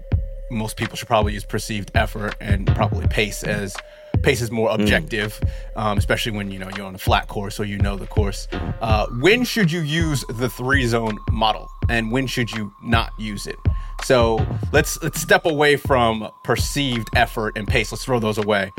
most 0.50 0.76
people 0.76 0.96
should 0.96 1.08
probably 1.08 1.32
use 1.32 1.44
perceived 1.44 1.90
effort 1.94 2.34
and 2.40 2.66
probably 2.66 3.06
pace 3.08 3.42
as 3.42 3.76
pace 4.22 4.40
is 4.40 4.50
more 4.50 4.68
hmm. 4.68 4.80
objective, 4.80 5.40
mm. 5.40 5.80
um, 5.80 5.98
especially 5.98 6.32
when 6.32 6.50
you 6.50 6.58
know 6.58 6.68
you're 6.76 6.86
on 6.86 6.94
a 6.94 6.98
flat 6.98 7.28
course 7.28 7.58
or 7.58 7.64
you 7.64 7.78
know 7.78 7.96
the 7.96 8.06
course. 8.06 8.48
Uh, 8.80 9.06
when 9.20 9.44
should 9.44 9.70
you 9.70 9.80
use 9.80 10.24
the 10.28 10.48
three 10.48 10.86
zone 10.86 11.18
model, 11.30 11.70
and 11.88 12.12
when 12.12 12.26
should 12.26 12.50
you 12.50 12.72
not 12.82 13.12
use 13.18 13.46
it? 13.46 13.56
So 14.02 14.44
let's 14.72 15.02
let's 15.02 15.20
step 15.20 15.46
away 15.46 15.76
from 15.76 16.30
perceived 16.44 17.08
effort 17.14 17.56
and 17.56 17.66
pace. 17.66 17.92
Let's 17.92 18.04
throw 18.04 18.18
those 18.18 18.38
away. 18.38 18.72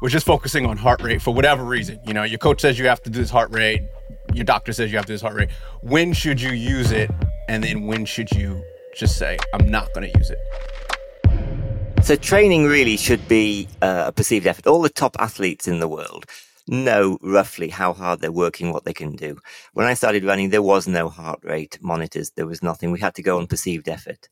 We're 0.00 0.10
just 0.10 0.26
focusing 0.26 0.66
on 0.66 0.76
heart 0.76 1.02
rate 1.02 1.22
for 1.22 1.32
whatever 1.32 1.64
reason. 1.64 1.98
You 2.06 2.12
know, 2.12 2.22
your 2.22 2.38
coach 2.38 2.60
says 2.60 2.78
you 2.78 2.86
have 2.86 3.02
to 3.04 3.10
do 3.10 3.18
this 3.18 3.30
heart 3.30 3.50
rate. 3.50 3.80
Your 4.34 4.44
doctor 4.44 4.72
says 4.72 4.90
you 4.90 4.98
have 4.98 5.06
to 5.06 5.12
do 5.12 5.14
this 5.14 5.22
heart 5.22 5.34
rate. 5.34 5.50
When 5.82 6.12
should 6.12 6.40
you 6.40 6.50
use 6.50 6.92
it, 6.92 7.10
and 7.48 7.64
then 7.64 7.86
when 7.86 8.04
should 8.04 8.30
you 8.32 8.62
just 8.94 9.18
say 9.18 9.38
I'm 9.52 9.70
not 9.70 9.92
going 9.94 10.10
to 10.10 10.18
use 10.18 10.30
it? 10.30 10.38
So 12.06 12.14
training 12.14 12.66
really 12.66 12.96
should 12.96 13.26
be 13.26 13.66
uh, 13.82 14.04
a 14.06 14.12
perceived 14.12 14.46
effort. 14.46 14.68
All 14.68 14.80
the 14.80 14.88
top 14.88 15.16
athletes 15.18 15.66
in 15.66 15.80
the 15.80 15.88
world 15.88 16.26
know 16.68 17.18
roughly 17.20 17.68
how 17.68 17.94
hard 17.94 18.20
they're 18.20 18.30
working, 18.30 18.70
what 18.70 18.84
they 18.84 18.92
can 18.92 19.16
do. 19.16 19.36
When 19.72 19.86
I 19.88 19.94
started 19.94 20.22
running, 20.22 20.50
there 20.50 20.62
was 20.62 20.86
no 20.86 21.08
heart 21.08 21.40
rate 21.42 21.80
monitors. 21.82 22.30
There 22.30 22.46
was 22.46 22.62
nothing. 22.62 22.92
We 22.92 23.00
had 23.00 23.16
to 23.16 23.24
go 23.24 23.38
on 23.38 23.48
perceived 23.48 23.88
effort. 23.88 24.28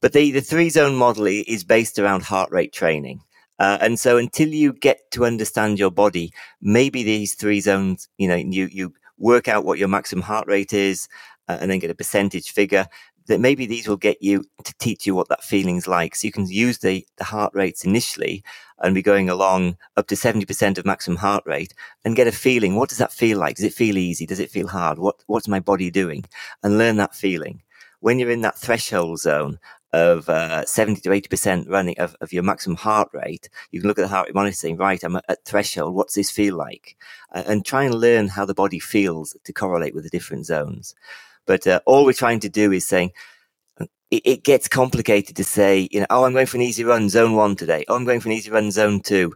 But 0.00 0.14
the, 0.14 0.32
the 0.32 0.40
three 0.40 0.68
zone 0.68 0.96
model 0.96 1.26
is 1.28 1.62
based 1.62 1.96
around 2.00 2.24
heart 2.24 2.50
rate 2.50 2.72
training. 2.72 3.20
Uh, 3.56 3.78
and 3.80 4.00
so 4.00 4.16
until 4.16 4.48
you 4.48 4.72
get 4.72 5.08
to 5.12 5.24
understand 5.24 5.78
your 5.78 5.92
body, 5.92 6.32
maybe 6.60 7.04
these 7.04 7.34
three 7.34 7.60
zones, 7.60 8.08
you 8.18 8.26
know, 8.26 8.34
you, 8.34 8.66
you 8.72 8.94
work 9.16 9.46
out 9.46 9.64
what 9.64 9.78
your 9.78 9.86
maximum 9.86 10.22
heart 10.22 10.48
rate 10.48 10.72
is 10.72 11.06
uh, 11.48 11.58
and 11.60 11.70
then 11.70 11.78
get 11.78 11.90
a 11.90 11.94
percentage 11.94 12.50
figure 12.50 12.86
that 13.26 13.40
maybe 13.40 13.66
these 13.66 13.88
will 13.88 13.96
get 13.96 14.22
you 14.22 14.44
to 14.64 14.74
teach 14.78 15.06
you 15.06 15.14
what 15.14 15.28
that 15.28 15.44
feeling's 15.44 15.86
like. 15.86 16.14
So 16.14 16.26
you 16.26 16.32
can 16.32 16.46
use 16.46 16.78
the, 16.78 17.06
the 17.16 17.24
heart 17.24 17.52
rates 17.54 17.84
initially 17.84 18.42
and 18.78 18.94
be 18.94 19.02
going 19.02 19.28
along 19.28 19.76
up 19.96 20.08
to 20.08 20.14
70% 20.14 20.78
of 20.78 20.84
maximum 20.84 21.18
heart 21.18 21.44
rate 21.46 21.74
and 22.04 22.16
get 22.16 22.26
a 22.26 22.32
feeling. 22.32 22.76
What 22.76 22.88
does 22.88 22.98
that 22.98 23.12
feel 23.12 23.38
like? 23.38 23.56
Does 23.56 23.64
it 23.64 23.74
feel 23.74 23.96
easy? 23.96 24.26
Does 24.26 24.40
it 24.40 24.50
feel 24.50 24.68
hard? 24.68 24.98
What, 24.98 25.22
what's 25.26 25.48
my 25.48 25.60
body 25.60 25.90
doing? 25.90 26.24
And 26.62 26.78
learn 26.78 26.96
that 26.96 27.14
feeling. 27.14 27.62
When 28.00 28.18
you're 28.18 28.30
in 28.30 28.40
that 28.40 28.58
threshold 28.58 29.20
zone 29.20 29.60
of 29.92 30.28
uh, 30.28 30.64
70 30.64 31.02
to 31.02 31.10
80% 31.10 31.68
running 31.68 31.98
of, 31.98 32.16
of 32.20 32.32
your 32.32 32.42
maximum 32.42 32.76
heart 32.76 33.10
rate, 33.12 33.48
you 33.70 33.80
can 33.80 33.88
look 33.88 33.98
at 33.98 34.02
the 34.02 34.08
heart 34.08 34.26
rate 34.26 34.34
monitor 34.34 34.56
saying, 34.56 34.76
right, 34.76 35.02
I'm 35.04 35.16
at, 35.16 35.44
threshold. 35.44 35.94
What's 35.94 36.14
this 36.14 36.30
feel 36.30 36.56
like? 36.56 36.96
Uh, 37.32 37.44
and 37.46 37.64
try 37.64 37.84
and 37.84 37.94
learn 37.94 38.28
how 38.28 38.44
the 38.44 38.54
body 38.54 38.78
feels 38.78 39.36
to 39.44 39.52
correlate 39.52 39.94
with 39.94 40.04
the 40.04 40.10
different 40.10 40.46
zones. 40.46 40.94
But 41.46 41.66
uh, 41.66 41.80
all 41.86 42.04
we're 42.04 42.12
trying 42.12 42.40
to 42.40 42.48
do 42.48 42.72
is 42.72 42.86
saying 42.86 43.12
it, 44.12 44.22
it, 44.26 44.44
gets 44.44 44.68
complicated 44.68 45.36
to 45.36 45.44
say, 45.44 45.88
you 45.90 46.00
know, 46.00 46.06
oh, 46.10 46.24
I'm 46.24 46.34
going 46.34 46.46
for 46.46 46.58
an 46.58 46.62
easy 46.62 46.84
run 46.84 47.08
zone 47.08 47.34
one 47.34 47.56
today. 47.56 47.84
Oh, 47.88 47.96
I'm 47.96 48.04
going 48.04 48.20
for 48.20 48.28
an 48.28 48.34
easy 48.34 48.50
run 48.50 48.70
zone 48.70 49.00
two. 49.00 49.34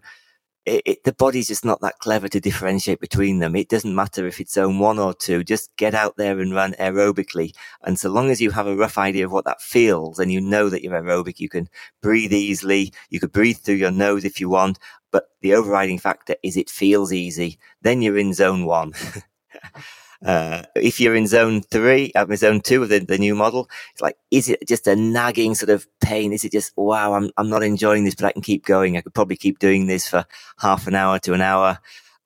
It, 0.67 0.83
it, 0.85 1.05
the 1.05 1.15
body's 1.15 1.49
just 1.49 1.65
not 1.65 1.81
that 1.81 1.99
clever 2.01 2.29
to 2.29 2.41
differentiate 2.41 3.01
between 3.01 3.39
them. 3.39 3.57
It 3.57 3.69
doesn't 3.71 3.95
matter 3.95 4.27
if 4.27 4.39
it's 4.39 4.53
zone 4.53 4.79
one 4.79 4.99
or 4.99 5.15
two. 5.15 5.45
Just 5.45 5.75
get 5.77 5.95
out 5.95 6.17
there 6.19 6.39
and 6.41 6.55
run 6.55 6.73
aerobically. 6.75 7.55
And 7.85 7.99
so 7.99 8.11
long 8.11 8.31
as 8.31 8.41
you 8.41 8.51
have 8.51 8.67
a 8.67 8.77
rough 8.77 8.99
idea 8.99 9.25
of 9.25 9.33
what 9.33 9.47
that 9.47 9.63
feels 9.63 10.19
and 10.19 10.31
you 10.31 10.41
know 10.41 10.69
that 10.69 10.83
you're 10.83 11.01
aerobic, 11.01 11.41
you 11.41 11.49
can 11.49 11.69
breathe 12.03 12.33
easily. 12.33 12.93
You 13.09 13.21
could 13.21 13.33
breathe 13.33 13.59
through 13.59 13.77
your 13.77 13.93
nose 13.93 14.25
if 14.25 14.41
you 14.41 14.51
want. 14.51 14.79
But 15.11 15.29
the 15.41 15.55
overriding 15.55 15.99
factor 15.99 16.35
is 16.43 16.57
it 16.57 16.69
feels 16.69 17.13
easy. 17.13 17.59
Then 17.81 18.03
you're 18.03 18.19
in 18.19 18.35
zone 18.35 18.67
one. 18.67 18.93
Uh, 20.25 20.63
if 20.75 21.01
you're 21.01 21.15
in 21.15 21.27
zone 21.27 21.63
three, 21.63 22.13
I'm 22.15 22.31
in 22.31 22.37
zone 22.37 22.61
two 22.61 22.83
of 22.83 22.89
the, 22.89 23.01
the 23.01 23.19
new 23.19 23.35
model, 23.35 23.69
it's 23.93 24.01
like, 24.01 24.17
is 24.31 24.49
it 24.49 24.67
just 24.67 24.87
a 24.87 24.97
nagging 24.97 25.55
sort 25.55 25.71
of 25.71 25.87
pain? 26.01 26.33
Is 26.33 26.45
it 26.45 26.53
just, 26.53 26.73
wow, 26.77 27.15
I'm, 27.15 27.31
I'm 27.37 27.49
not 27.49 27.63
enjoying 27.63 28.05
this, 28.05 28.15
but 28.15 28.27
I 28.27 28.33
can 28.33 28.43
keep 28.43 28.65
going. 28.65 28.97
I 28.97 29.01
could 29.01 29.15
probably 29.15 29.37
keep 29.37 29.59
doing 29.59 29.87
this 29.87 30.09
for 30.09 30.25
half 30.59 30.87
an 30.87 30.95
hour 30.95 31.19
to 31.21 31.33
an 31.33 31.41
hour. 31.41 31.79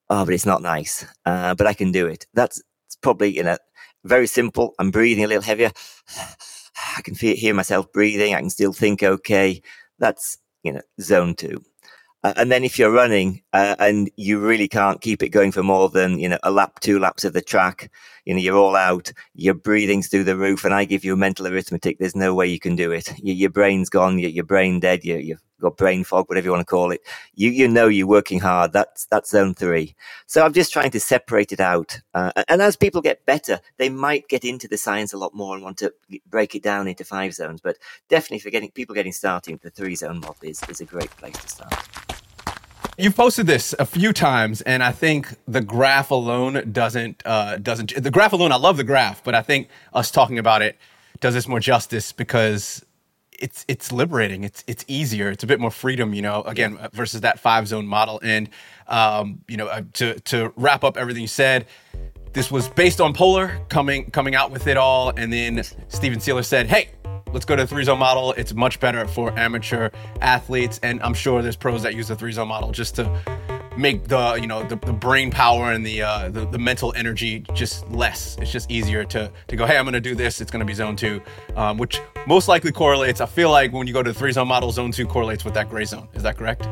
Oh, 0.09 0.25
but 0.25 0.33
it's 0.33 0.45
not 0.45 0.61
nice. 0.61 1.05
Uh, 1.25 1.55
but 1.55 1.67
I 1.67 1.73
can 1.73 1.91
do 1.91 2.07
it. 2.07 2.27
That's 2.33 2.61
probably, 3.01 3.35
you 3.35 3.43
know, 3.43 3.57
very 4.03 4.27
simple. 4.27 4.73
I'm 4.79 4.91
breathing 4.91 5.23
a 5.23 5.27
little 5.27 5.43
heavier. 5.43 5.71
I 6.97 7.01
can 7.01 7.15
feel, 7.15 7.35
hear 7.35 7.53
myself 7.53 7.91
breathing. 7.91 8.33
I 8.33 8.39
can 8.39 8.49
still 8.49 8.73
think 8.73 9.03
okay. 9.03 9.61
That's, 9.99 10.37
you 10.63 10.73
know, 10.73 10.81
zone 10.99 11.35
two. 11.35 11.63
And 12.23 12.51
then 12.51 12.63
if 12.63 12.77
you're 12.77 12.91
running 12.91 13.41
uh, 13.51 13.75
and 13.79 14.11
you 14.15 14.39
really 14.39 14.67
can't 14.67 15.01
keep 15.01 15.23
it 15.23 15.29
going 15.29 15.51
for 15.51 15.63
more 15.63 15.89
than 15.89 16.19
you 16.19 16.29
know 16.29 16.37
a 16.43 16.51
lap, 16.51 16.79
two 16.79 16.99
laps 16.99 17.25
of 17.25 17.33
the 17.33 17.41
track, 17.41 17.89
you 18.25 18.33
know, 18.33 18.39
you're 18.39 18.57
all 18.57 18.75
out, 18.75 19.11
your 19.33 19.55
breathing's 19.55 20.07
through 20.07 20.25
the 20.25 20.37
roof, 20.37 20.63
and 20.63 20.73
I 20.73 20.85
give 20.85 21.03
you 21.03 21.13
a 21.13 21.17
mental 21.17 21.47
arithmetic. 21.47 21.97
There's 21.97 22.15
no 22.15 22.35
way 22.35 22.47
you 22.47 22.59
can 22.59 22.75
do 22.75 22.91
it. 22.91 23.11
Your, 23.19 23.35
your 23.35 23.49
brain's 23.49 23.89
gone, 23.89 24.19
your, 24.19 24.29
your 24.29 24.43
brain 24.43 24.79
dead, 24.79 25.03
you, 25.03 25.17
you've 25.17 25.41
got 25.59 25.77
brain 25.77 26.03
fog, 26.03 26.29
whatever 26.29 26.45
you 26.45 26.51
want 26.51 26.61
to 26.61 26.65
call 26.65 26.91
it. 26.91 27.01
You, 27.33 27.49
you 27.49 27.67
know 27.67 27.87
you're 27.87 28.07
working 28.07 28.39
hard. 28.39 28.73
That's, 28.73 29.05
that's 29.05 29.31
zone 29.31 29.53
three. 29.53 29.95
So 30.27 30.43
I'm 30.43 30.53
just 30.53 30.73
trying 30.73 30.91
to 30.91 30.99
separate 30.99 31.51
it 31.51 31.59
out. 31.59 31.99
Uh, 32.13 32.31
and 32.47 32.61
as 32.61 32.75
people 32.75 33.01
get 33.01 33.25
better, 33.25 33.59
they 33.77 33.89
might 33.89 34.27
get 34.27 34.45
into 34.45 34.67
the 34.67 34.77
science 34.77 35.13
a 35.13 35.17
lot 35.17 35.33
more 35.33 35.55
and 35.55 35.63
want 35.63 35.77
to 35.77 35.93
break 36.27 36.55
it 36.55 36.63
down 36.63 36.87
into 36.87 37.03
five 37.03 37.33
zones. 37.33 37.61
But 37.61 37.77
definitely 38.09 38.39
for 38.39 38.49
getting 38.49 38.71
people 38.71 38.95
getting 38.95 39.11
started, 39.11 39.59
the 39.61 39.69
three 39.69 39.95
zone 39.95 40.19
model 40.19 40.35
is, 40.43 40.61
is 40.69 40.81
a 40.81 40.85
great 40.85 41.11
place 41.11 41.37
to 41.37 41.49
start. 41.49 42.10
You've 43.01 43.15
posted 43.15 43.47
this 43.47 43.73
a 43.79 43.85
few 43.87 44.13
times, 44.13 44.61
and 44.61 44.83
I 44.83 44.91
think 44.91 45.35
the 45.47 45.61
graph 45.61 46.11
alone 46.11 46.69
doesn't 46.71 47.23
uh, 47.25 47.57
doesn't 47.57 47.95
the 47.95 48.11
graph 48.11 48.31
alone. 48.31 48.51
I 48.51 48.57
love 48.57 48.77
the 48.77 48.83
graph, 48.83 49.23
but 49.23 49.33
I 49.33 49.41
think 49.41 49.69
us 49.91 50.11
talking 50.11 50.37
about 50.37 50.61
it 50.61 50.77
does 51.19 51.33
this 51.33 51.47
more 51.47 51.59
justice 51.59 52.11
because 52.11 52.85
it's 53.31 53.65
it's 53.67 53.91
liberating. 53.91 54.43
It's 54.43 54.63
it's 54.67 54.85
easier. 54.87 55.31
It's 55.31 55.43
a 55.43 55.47
bit 55.47 55.59
more 55.59 55.71
freedom, 55.71 56.13
you 56.13 56.21
know. 56.21 56.43
Again, 56.43 56.77
versus 56.93 57.21
that 57.21 57.39
five 57.39 57.67
zone 57.67 57.87
model. 57.87 58.19
And 58.21 58.49
um, 58.85 59.39
you 59.47 59.57
know, 59.57 59.65
uh, 59.65 59.81
to 59.93 60.19
to 60.19 60.53
wrap 60.55 60.83
up 60.83 60.95
everything 60.95 61.23
you 61.23 61.27
said, 61.27 61.65
this 62.33 62.51
was 62.51 62.69
based 62.69 63.01
on 63.01 63.15
Polar 63.15 63.61
coming 63.69 64.11
coming 64.11 64.35
out 64.35 64.51
with 64.51 64.67
it 64.67 64.77
all, 64.77 65.09
and 65.17 65.33
then 65.33 65.63
Stephen 65.87 66.19
Seiler 66.19 66.43
said, 66.43 66.67
"Hey, 66.67 66.91
let's 67.33 67.45
go 67.45 67.55
to 67.55 67.63
the 67.63 67.67
three 67.67 67.83
zone 67.83 67.99
model. 67.99 68.33
It's 68.33 68.53
much 68.53 68.79
better 68.79 69.07
for 69.07 69.37
amateur 69.37 69.89
athletes, 70.21 70.79
and 70.83 71.01
I'm 71.01 71.13
sure 71.13 71.41
there's 71.41 71.55
pros 71.55 71.83
that 71.83 71.95
use 71.95 72.07
the 72.07 72.15
three 72.15 72.31
zone 72.31 72.47
model 72.47 72.71
just 72.71 72.95
to 72.95 73.21
make 73.77 74.07
the 74.07 74.37
you 74.39 74.47
know 74.47 74.63
the, 74.63 74.75
the 74.75 74.93
brain 74.93 75.31
power 75.31 75.71
and 75.71 75.85
the, 75.85 76.01
uh, 76.01 76.29
the, 76.29 76.45
the 76.45 76.59
mental 76.59 76.93
energy 76.95 77.45
just 77.53 77.89
less. 77.89 78.37
It's 78.39 78.51
just 78.51 78.69
easier 78.69 79.03
to 79.05 79.31
to 79.47 79.55
go. 79.55 79.65
Hey, 79.65 79.77
I'm 79.77 79.85
going 79.85 79.93
to 79.93 80.01
do 80.01 80.15
this. 80.15 80.41
It's 80.41 80.51
going 80.51 80.59
to 80.59 80.65
be 80.65 80.73
zone 80.73 80.95
two, 80.95 81.21
um, 81.55 81.77
which 81.77 82.01
most 82.27 82.47
likely 82.47 82.71
correlates. 82.71 83.21
I 83.21 83.25
feel 83.25 83.51
like 83.51 83.71
when 83.71 83.87
you 83.87 83.93
go 83.93 84.03
to 84.03 84.11
the 84.11 84.17
three 84.17 84.31
zone 84.31 84.47
model, 84.47 84.71
zone 84.71 84.91
two 84.91 85.07
correlates 85.07 85.45
with 85.45 85.53
that 85.53 85.69
gray 85.69 85.85
zone. 85.85 86.07
Is 86.13 86.23
that 86.23 86.37
correct? 86.37 86.67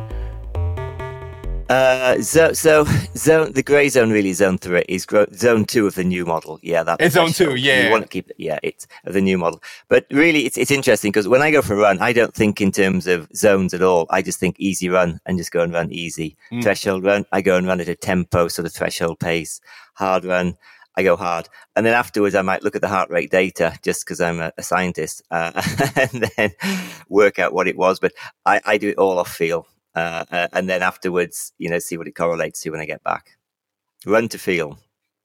Uh, 1.69 2.19
so, 2.19 2.51
so 2.51 2.83
zone 3.15 3.51
the 3.53 3.61
grey 3.61 3.89
zone 3.89 4.09
really 4.09 4.33
zone 4.33 4.57
three 4.57 4.83
is 4.89 5.05
zone 5.35 5.65
two 5.65 5.85
of 5.85 5.93
the 5.93 6.03
new 6.03 6.25
model. 6.25 6.59
Yeah, 6.63 6.81
that 6.83 6.99
it's 6.99 7.13
zone 7.13 7.31
two. 7.31 7.55
Yeah, 7.55 7.85
you 7.85 7.91
want 7.91 8.03
to 8.03 8.09
keep 8.09 8.29
it. 8.29 8.35
Yeah, 8.39 8.57
it's 8.63 8.87
of 9.05 9.13
the 9.13 9.21
new 9.21 9.37
model. 9.37 9.61
But 9.87 10.07
really, 10.09 10.45
it's 10.45 10.57
it's 10.57 10.71
interesting 10.71 11.11
because 11.11 11.27
when 11.27 11.43
I 11.43 11.51
go 11.51 11.61
for 11.61 11.75
a 11.75 11.77
run, 11.77 11.99
I 11.99 12.11
don't 12.11 12.33
think 12.33 12.59
in 12.59 12.71
terms 12.71 13.05
of 13.05 13.29
zones 13.35 13.73
at 13.75 13.83
all. 13.83 14.07
I 14.09 14.23
just 14.23 14.39
think 14.39 14.55
easy 14.59 14.89
run 14.89 15.19
and 15.27 15.37
just 15.37 15.51
go 15.51 15.61
and 15.61 15.71
run 15.71 15.91
easy. 15.91 16.35
Mm. 16.51 16.63
Threshold 16.63 17.03
run, 17.03 17.25
I 17.31 17.41
go 17.41 17.55
and 17.55 17.67
run 17.67 17.81
at 17.81 17.87
a 17.87 17.95
tempo 17.95 18.47
sort 18.47 18.65
of 18.65 18.73
threshold 18.73 19.19
pace. 19.19 19.61
Hard 19.93 20.25
run, 20.25 20.57
I 20.95 21.03
go 21.03 21.15
hard. 21.15 21.49
And 21.75 21.85
then 21.85 21.93
afterwards, 21.93 22.35
I 22.35 22.41
might 22.41 22.63
look 22.63 22.75
at 22.75 22.81
the 22.81 22.87
heart 22.87 23.09
rate 23.09 23.31
data 23.31 23.77
just 23.83 24.05
because 24.05 24.19
I'm 24.19 24.39
a, 24.39 24.51
a 24.57 24.63
scientist 24.63 25.21
uh, 25.29 25.51
and 25.95 26.29
then 26.35 26.51
work 27.09 27.37
out 27.37 27.53
what 27.53 27.67
it 27.67 27.77
was. 27.77 27.99
But 27.99 28.13
I, 28.45 28.59
I 28.65 28.77
do 28.77 28.89
it 28.89 28.97
all 28.97 29.19
off 29.19 29.31
feel. 29.31 29.67
Uh, 29.95 30.25
uh, 30.31 30.47
and 30.53 30.69
then 30.69 30.81
afterwards, 30.81 31.53
you 31.57 31.69
know, 31.69 31.79
see 31.79 31.97
what 31.97 32.07
it 32.07 32.15
correlates 32.15 32.61
to 32.61 32.69
when 32.69 32.79
I 32.79 32.85
get 32.85 33.03
back. 33.03 33.37
Run 34.05 34.29
to 34.29 34.37
feel. 34.37 34.79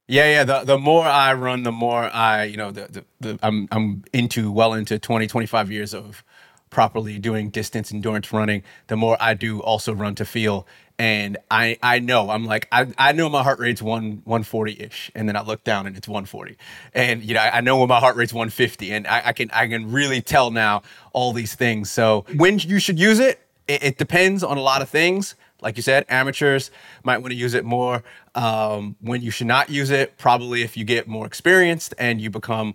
Yeah, 0.06 0.30
yeah. 0.30 0.44
The 0.44 0.64
the 0.64 0.78
more 0.78 1.04
I 1.04 1.32
run, 1.34 1.62
the 1.62 1.72
more 1.72 2.04
I, 2.04 2.44
you 2.44 2.56
know, 2.56 2.70
the, 2.70 2.88
the, 2.90 3.04
the 3.20 3.38
I'm 3.42 3.68
I'm 3.70 4.04
into 4.12 4.52
well 4.52 4.74
into 4.74 4.98
20, 4.98 5.26
25 5.26 5.70
years 5.70 5.94
of 5.94 6.24
properly 6.68 7.18
doing 7.18 7.48
distance 7.50 7.92
endurance 7.92 8.32
running. 8.32 8.62
The 8.88 8.96
more 8.96 9.16
I 9.20 9.34
do 9.34 9.60
also 9.60 9.94
run 9.94 10.14
to 10.16 10.26
feel, 10.26 10.66
and 10.98 11.38
I 11.50 11.78
I 11.82 12.00
know 12.00 12.28
I'm 12.30 12.44
like 12.44 12.68
I, 12.70 12.92
I 12.98 13.12
know 13.12 13.30
my 13.30 13.42
heart 13.42 13.58
rate's 13.58 13.80
one 13.80 14.20
140 14.24 14.82
ish, 14.82 15.10
and 15.14 15.26
then 15.26 15.36
I 15.36 15.42
look 15.42 15.64
down 15.64 15.86
and 15.86 15.96
it's 15.96 16.08
140, 16.08 16.56
and 16.92 17.22
you 17.22 17.34
know 17.34 17.40
I, 17.40 17.58
I 17.58 17.60
know 17.62 17.78
when 17.78 17.88
my 17.88 18.00
heart 18.00 18.16
rate's 18.16 18.34
150, 18.34 18.92
and 18.92 19.06
I, 19.06 19.28
I 19.28 19.32
can 19.32 19.50
I 19.52 19.66
can 19.68 19.90
really 19.90 20.20
tell 20.20 20.50
now 20.50 20.82
all 21.12 21.32
these 21.32 21.54
things. 21.54 21.90
So 21.90 22.26
when 22.36 22.58
you 22.58 22.78
should 22.78 22.98
use 22.98 23.20
it, 23.20 23.40
it, 23.68 23.82
it, 23.82 23.98
depends 23.98 24.42
on 24.42 24.56
a 24.56 24.60
lot 24.60 24.82
of 24.82 24.88
things. 24.88 25.34
Like 25.60 25.76
you 25.76 25.82
said, 25.82 26.04
amateurs 26.08 26.70
might 27.02 27.18
want 27.18 27.32
to 27.32 27.36
use 27.36 27.54
it 27.54 27.64
more. 27.64 28.02
Um, 28.34 28.96
when 29.00 29.22
you 29.22 29.30
should 29.30 29.46
not 29.46 29.70
use 29.70 29.90
it, 29.90 30.18
probably 30.18 30.62
if 30.62 30.76
you 30.76 30.84
get 30.84 31.08
more 31.08 31.26
experienced 31.26 31.94
and 31.98 32.20
you 32.20 32.30
become 32.30 32.74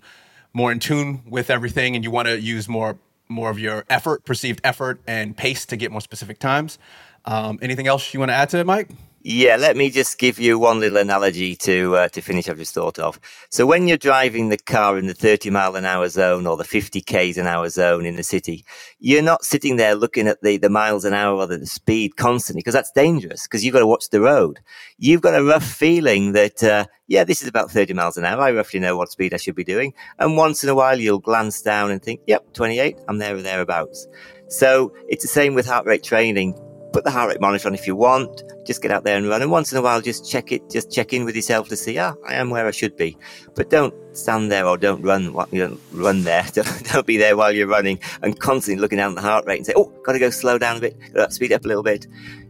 more 0.53 0.71
in 0.71 0.79
tune 0.79 1.21
with 1.27 1.49
everything, 1.49 1.95
and 1.95 2.03
you 2.03 2.11
want 2.11 2.27
to 2.27 2.39
use 2.39 2.67
more 2.67 2.97
more 3.31 3.51
of 3.51 3.59
your 3.59 3.85
effort, 3.89 4.25
perceived 4.25 4.59
effort, 4.63 4.99
and 5.05 5.37
pace 5.37 5.65
to 5.67 5.77
get 5.77 5.91
more 5.91 6.01
specific 6.01 6.39
times. 6.39 6.79
Um, 7.25 7.59
anything 7.61 7.85
else 7.85 8.11
you 8.13 8.19
want 8.19 8.31
to 8.31 8.35
add 8.35 8.49
to 8.49 8.57
it, 8.57 8.65
Mike? 8.65 8.89
Yeah, 9.21 9.57
let 9.57 9.75
me 9.75 9.89
just 9.89 10.17
give 10.17 10.39
you 10.39 10.57
one 10.57 10.79
little 10.79 10.97
analogy 10.97 11.53
to 11.57 11.95
uh, 11.97 12.07
to 12.09 12.21
finish. 12.21 12.47
I've 12.47 12.57
just 12.57 12.73
thought 12.73 12.97
of. 12.99 13.19
So 13.49 13.65
when 13.65 13.85
you're 13.85 13.97
driving 13.97 14.47
the 14.47 14.57
car 14.57 14.97
in 14.97 15.07
the 15.07 15.13
30 15.13 15.49
mile 15.49 15.75
an 15.75 15.83
hour 15.83 16.07
zone 16.07 16.47
or 16.47 16.55
the 16.55 16.63
50 16.63 17.01
k's 17.01 17.37
an 17.37 17.45
hour 17.45 17.67
zone 17.67 18.05
in 18.05 18.15
the 18.15 18.23
city, 18.23 18.63
you're 18.97 19.21
not 19.21 19.43
sitting 19.43 19.75
there 19.75 19.93
looking 19.93 20.25
at 20.29 20.41
the, 20.41 20.55
the 20.55 20.69
miles 20.69 21.03
an 21.03 21.13
hour 21.13 21.35
or 21.35 21.47
the, 21.47 21.65
speed 21.65 22.15
constantly 22.15 22.61
because 22.61 22.73
that's 22.73 22.91
dangerous 22.91 23.43
because 23.43 23.65
you've 23.65 23.73
got 23.73 23.79
to 23.79 23.87
watch 23.87 24.09
the 24.09 24.21
road. 24.21 24.61
You've 24.97 25.21
got 25.21 25.37
a 25.37 25.43
rough 25.43 25.65
feeling 25.65 26.31
that 26.31 26.63
uh, 26.63 26.85
yeah, 27.07 27.25
this 27.25 27.41
is 27.41 27.49
about 27.49 27.71
30 27.71 27.93
miles 27.93 28.15
an 28.15 28.23
hour. 28.23 28.39
I 28.39 28.51
roughly 28.51 28.79
know 28.79 28.95
what 28.95 29.11
speed 29.11 29.33
I 29.33 29.37
should 29.37 29.55
be 29.55 29.65
doing. 29.65 29.93
And 30.17 30.37
once 30.37 30.63
in 30.63 30.69
a 30.69 30.75
while, 30.75 30.97
you'll 30.97 31.19
glance 31.19 31.61
down 31.61 31.91
and 31.91 32.01
think, 32.01 32.21
yep, 32.25 32.53
28. 32.53 32.95
I'm 33.09 33.17
there 33.17 33.35
or 33.35 33.41
thereabouts. 33.41 34.07
So 34.47 34.93
it's 35.09 35.23
the 35.23 35.27
same 35.27 35.55
with 35.55 35.67
heart 35.67 35.85
rate 35.85 36.03
training 36.03 36.55
put 36.91 37.03
the 37.03 37.11
heart 37.11 37.29
rate 37.29 37.41
monitor 37.41 37.67
on 37.67 37.73
if 37.73 37.87
you 37.87 37.95
want. 37.95 38.43
Just 38.65 38.81
get 38.81 38.91
out 38.91 39.03
there 39.03 39.17
and 39.17 39.27
run. 39.27 39.41
And 39.41 39.51
once 39.51 39.71
in 39.71 39.77
a 39.77 39.81
while, 39.81 40.01
just 40.01 40.29
check 40.29 40.51
it, 40.51 40.69
just 40.69 40.91
check 40.91 41.13
in 41.13 41.25
with 41.25 41.35
yourself 41.35 41.69
to 41.69 41.75
see, 41.75 41.97
ah, 41.97 42.13
I 42.27 42.35
am 42.35 42.49
where 42.49 42.67
I 42.67 42.71
should 42.71 42.95
be. 42.95 43.17
But 43.55 43.69
don't 43.69 43.93
stand 44.15 44.51
there 44.51 44.65
or 44.65 44.77
don't 44.77 45.01
run, 45.01 45.33
know, 45.33 45.77
run 45.91 46.23
there. 46.23 46.45
Don't, 46.53 46.83
don't 46.91 47.05
be 47.05 47.17
there 47.17 47.37
while 47.37 47.51
you're 47.51 47.67
running 47.67 47.99
and 48.21 48.39
constantly 48.39 48.81
looking 48.81 48.97
down 48.97 49.11
at 49.11 49.15
the 49.15 49.21
heart 49.21 49.45
rate 49.45 49.57
and 49.57 49.65
say, 49.65 49.73
oh, 49.75 49.85
got 50.03 50.13
to 50.13 50.19
go 50.19 50.29
slow 50.29 50.57
down 50.57 50.77
a 50.77 50.79
bit, 50.81 50.97
speed 51.29 51.53
up 51.53 51.63
a 51.63 51.67
little 51.67 51.83
bit. 51.83 52.07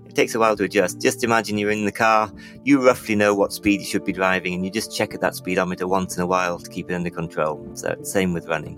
It 0.07 0.15
takes 0.15 0.33
a 0.33 0.39
while 0.39 0.57
to 0.57 0.63
adjust. 0.63 0.99
Just 0.99 1.23
imagine 1.23 1.57
you're 1.57 1.69
in 1.69 1.85
the 1.85 1.91
car, 1.91 2.31
you 2.63 2.83
roughly 2.83 3.15
know 3.15 3.35
what 3.35 3.53
speed 3.53 3.81
you 3.81 3.85
should 3.85 4.03
be 4.03 4.13
driving, 4.13 4.55
and 4.55 4.65
you 4.65 4.71
just 4.71 4.95
check 4.95 5.13
at 5.13 5.21
that 5.21 5.35
speedometer 5.35 5.87
once 5.87 6.17
in 6.17 6.23
a 6.23 6.27
while 6.27 6.57
to 6.57 6.69
keep 6.69 6.89
it 6.89 6.95
under 6.95 7.11
control. 7.11 7.69
So, 7.75 7.95
same 8.01 8.33
with 8.33 8.47
running. 8.47 8.75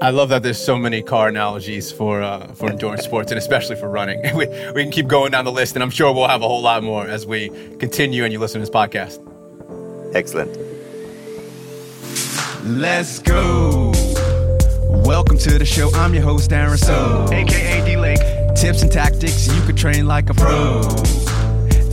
I 0.00 0.10
love 0.10 0.28
that 0.28 0.42
there's 0.42 0.62
so 0.62 0.76
many 0.76 1.02
car 1.02 1.28
analogies 1.28 1.90
for 1.90 2.22
uh, 2.22 2.48
for 2.48 2.68
endurance 2.68 3.02
sports 3.02 3.32
and 3.32 3.38
especially 3.38 3.76
for 3.76 3.88
running. 3.88 4.20
we, 4.36 4.46
we 4.74 4.82
can 4.82 4.90
keep 4.90 5.06
going 5.06 5.30
down 5.32 5.46
the 5.46 5.52
list, 5.52 5.74
and 5.74 5.82
I'm 5.82 5.90
sure 5.90 6.12
we'll 6.12 6.28
have 6.28 6.42
a 6.42 6.48
whole 6.48 6.60
lot 6.60 6.82
more 6.82 7.06
as 7.06 7.26
we 7.26 7.48
continue 7.78 8.24
and 8.24 8.32
you 8.32 8.38
listen 8.38 8.60
to 8.60 8.66
this 8.66 8.74
podcast. 8.74 9.22
Excellent. 10.14 10.54
Let's 12.64 13.20
go. 13.20 13.92
Welcome 15.06 15.38
to 15.38 15.58
the 15.58 15.64
show. 15.64 15.90
I'm 15.94 16.12
your 16.12 16.24
host, 16.24 16.50
Darren 16.50 16.78
So, 16.78 17.26
aka 17.32 17.84
D 17.86 17.96
Lake. 17.96 18.20
Tips 18.54 18.82
and 18.82 18.92
tactics 18.92 19.48
you 19.48 19.62
could 19.62 19.78
train 19.78 20.06
like 20.06 20.28
a 20.28 20.34
pro. 20.34 20.82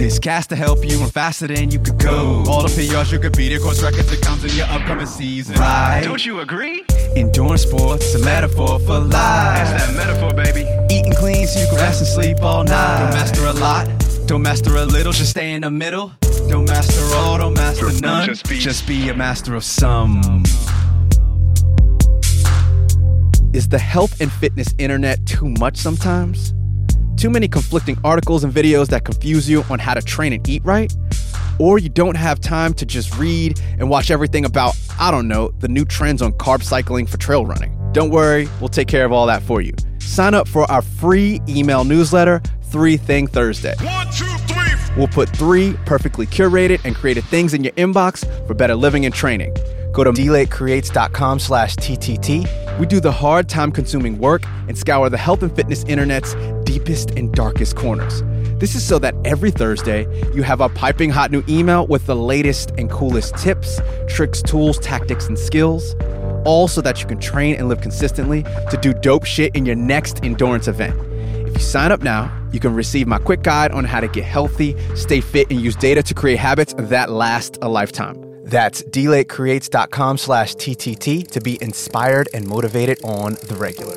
This 0.04 0.20
cast 0.20 0.50
to 0.50 0.58
help 0.58 0.86
you 0.86 0.98
run 1.00 1.10
faster 1.10 1.48
than 1.48 1.72
you 1.72 1.80
could 1.80 1.98
go. 1.98 2.44
All 2.50 2.62
the 2.62 2.68
PRs 2.68 3.14
you 3.14 3.20
could 3.20 3.38
beat, 3.38 3.56
of 3.56 3.62
course, 3.62 3.82
records 3.82 4.10
that 4.10 4.22
comes 4.22 4.44
in 4.44 4.52
your 4.52 4.66
upcoming 4.66 5.06
season. 5.06 5.56
Right? 5.56 6.02
Don't 6.04 6.26
you 6.26 6.42
agree? 6.42 6.84
Endurance 7.16 7.62
sports, 7.62 8.14
a 8.14 8.20
metaphor 8.20 8.80
for 8.80 9.00
life. 9.00 9.10
That's 9.14 9.88
that 9.88 9.96
metaphor, 9.96 10.34
baby. 10.34 10.68
Eating 10.94 11.14
clean 11.14 11.48
so 11.48 11.62
you 11.62 11.68
can 11.68 11.78
rest 11.78 12.02
and 12.02 12.08
sleep 12.10 12.42
all 12.42 12.66
night. 12.66 13.00
Don't 13.00 13.14
master 13.14 13.46
a 13.46 13.54
lot, 13.54 14.28
don't 14.28 14.42
master 14.42 14.76
a 14.76 14.86
little, 14.86 15.14
just 15.14 15.30
stay 15.30 15.54
in 15.54 15.62
the 15.62 15.72
middle. 15.72 16.12
Don't 16.50 16.66
master 16.66 17.02
all, 17.16 17.38
don't 17.38 17.54
master 17.54 17.90
none. 18.02 18.28
Just 18.28 18.50
be, 18.50 18.60
just 18.60 18.86
be 18.86 19.08
a 19.08 19.14
master 19.14 19.56
of 19.56 19.64
some. 19.64 20.44
Is 23.54 23.70
the 23.70 23.80
health 23.80 24.20
and 24.20 24.30
fitness 24.30 24.68
internet 24.78 25.26
too 25.26 25.48
much 25.48 25.78
sometimes? 25.78 26.54
Too 27.16 27.30
many 27.30 27.48
conflicting 27.48 27.98
articles 28.04 28.44
and 28.44 28.54
videos 28.54 28.88
that 28.88 29.06
confuse 29.06 29.50
you 29.50 29.64
on 29.70 29.80
how 29.80 29.94
to 29.94 30.02
train 30.02 30.34
and 30.34 30.48
eat 30.48 30.64
right? 30.66 30.94
Or 31.60 31.78
you 31.78 31.90
don't 31.90 32.18
have 32.18 32.40
time 32.42 32.74
to 32.76 32.86
just 32.86 33.18
read 33.18 33.62
and 33.78 33.90
watch 33.90 34.12
everything 34.12 34.46
about, 34.46 34.76
I 35.00 35.12
don't 35.12 35.28
know, 35.28 35.52
the 35.60 35.68
new 35.68 35.86
trends 35.86 36.22
on 36.22 36.34
carb 36.34 36.64
cycling 36.64 37.06
for 37.06 37.18
trail 37.18 37.46
running? 37.46 37.78
Don't 37.94 38.10
worry, 38.10 38.50
we'll 38.60 38.70
take 38.70 38.88
care 38.88 39.06
of 39.06 39.12
all 39.12 39.28
that 39.28 39.44
for 39.44 39.62
you. 39.62 39.74
Sign 40.00 40.34
up 40.34 40.48
for 40.48 40.70
our 40.72 40.82
free 40.82 41.40
email 41.48 41.84
newsletter, 41.84 42.42
Three 42.64 42.98
Thing 42.98 43.28
Thursday. 43.28 43.76
One, 43.82 44.08
two, 44.08 44.26
three. 44.48 44.74
We'll 44.98 45.08
put 45.08 45.30
three 45.30 45.74
perfectly 45.86 46.26
curated 46.26 46.82
and 46.84 46.96
created 46.96 47.24
things 47.26 47.54
in 47.54 47.64
your 47.64 47.74
inbox 47.74 48.26
for 48.48 48.54
better 48.54 48.76
living 48.76 49.06
and 49.06 49.14
training. 49.14 49.56
Go 49.94 50.04
to 50.04 50.12
dlakecreates.com 50.12 51.40
slash 51.40 51.76
TTT. 51.76 52.80
We 52.80 52.88
do 52.88 53.00
the 53.00 53.12
hard, 53.12 53.48
time 53.48 53.72
consuming 53.72 54.18
work 54.18 54.44
and 54.68 54.76
scour 54.76 55.08
the 55.10 55.18
health 55.18 55.44
and 55.44 55.56
fitness 55.56 55.84
internet's 55.84 56.36
deepest 56.64 57.12
and 57.12 57.32
darkest 57.32 57.76
corners. 57.76 58.24
This 58.60 58.74
is 58.74 58.84
so 58.84 58.98
that 59.00 59.14
every 59.24 59.52
Thursday 59.52 60.08
you 60.34 60.42
have 60.42 60.62
a 60.62 60.70
piping 60.70 61.12
hot 61.12 61.30
new 61.32 61.44
email 61.48 61.86
with 61.86 62.08
the 62.08 62.16
latest 62.16 62.72
and 62.72 62.90
coolest 62.90 63.38
tips, 63.38 63.80
tricks, 64.10 64.42
tools, 64.42 64.80
tactics, 64.80 65.28
and 65.28 65.38
skills, 65.38 65.96
all 66.44 66.68
so 66.68 66.82
that 66.82 67.00
you 67.00 67.08
can 67.08 67.20
train 67.20 67.56
and 67.56 67.70
live 67.70 67.82
consistently 67.82 68.44
to 68.72 68.78
do 68.82 68.94
dope 68.96 69.26
shit 69.26 69.56
in 69.56 69.64
your 69.64 69.76
next 69.76 70.24
endurance 70.24 70.68
event. 70.68 71.00
If 71.48 71.54
you 71.54 71.60
sign 71.60 71.92
up 71.92 72.02
now, 72.02 72.36
you 72.52 72.60
can 72.60 72.74
receive 72.74 73.06
my 73.06 73.20
quick 73.20 73.44
guide 73.44 73.72
on 73.72 73.84
how 73.84 74.00
to 74.00 74.08
get 74.08 74.24
healthy, 74.24 74.76
stay 74.96 75.22
fit, 75.22 75.52
and 75.52 75.62
use 75.62 75.76
data 75.76 76.02
to 76.02 76.14
create 76.16 76.40
habits 76.40 76.74
that 76.78 77.12
last 77.12 77.60
a 77.62 77.70
lifetime. 77.70 78.33
That's 78.44 78.84
dlakecreates.com 78.84 80.18
slash 80.18 80.56
TTT 80.56 81.28
to 81.32 81.42
be 81.42 81.58
inspired 81.62 82.30
and 82.34 82.48
motivated 82.48 83.04
on 83.04 83.34
the 83.34 83.56
regular. 83.56 83.96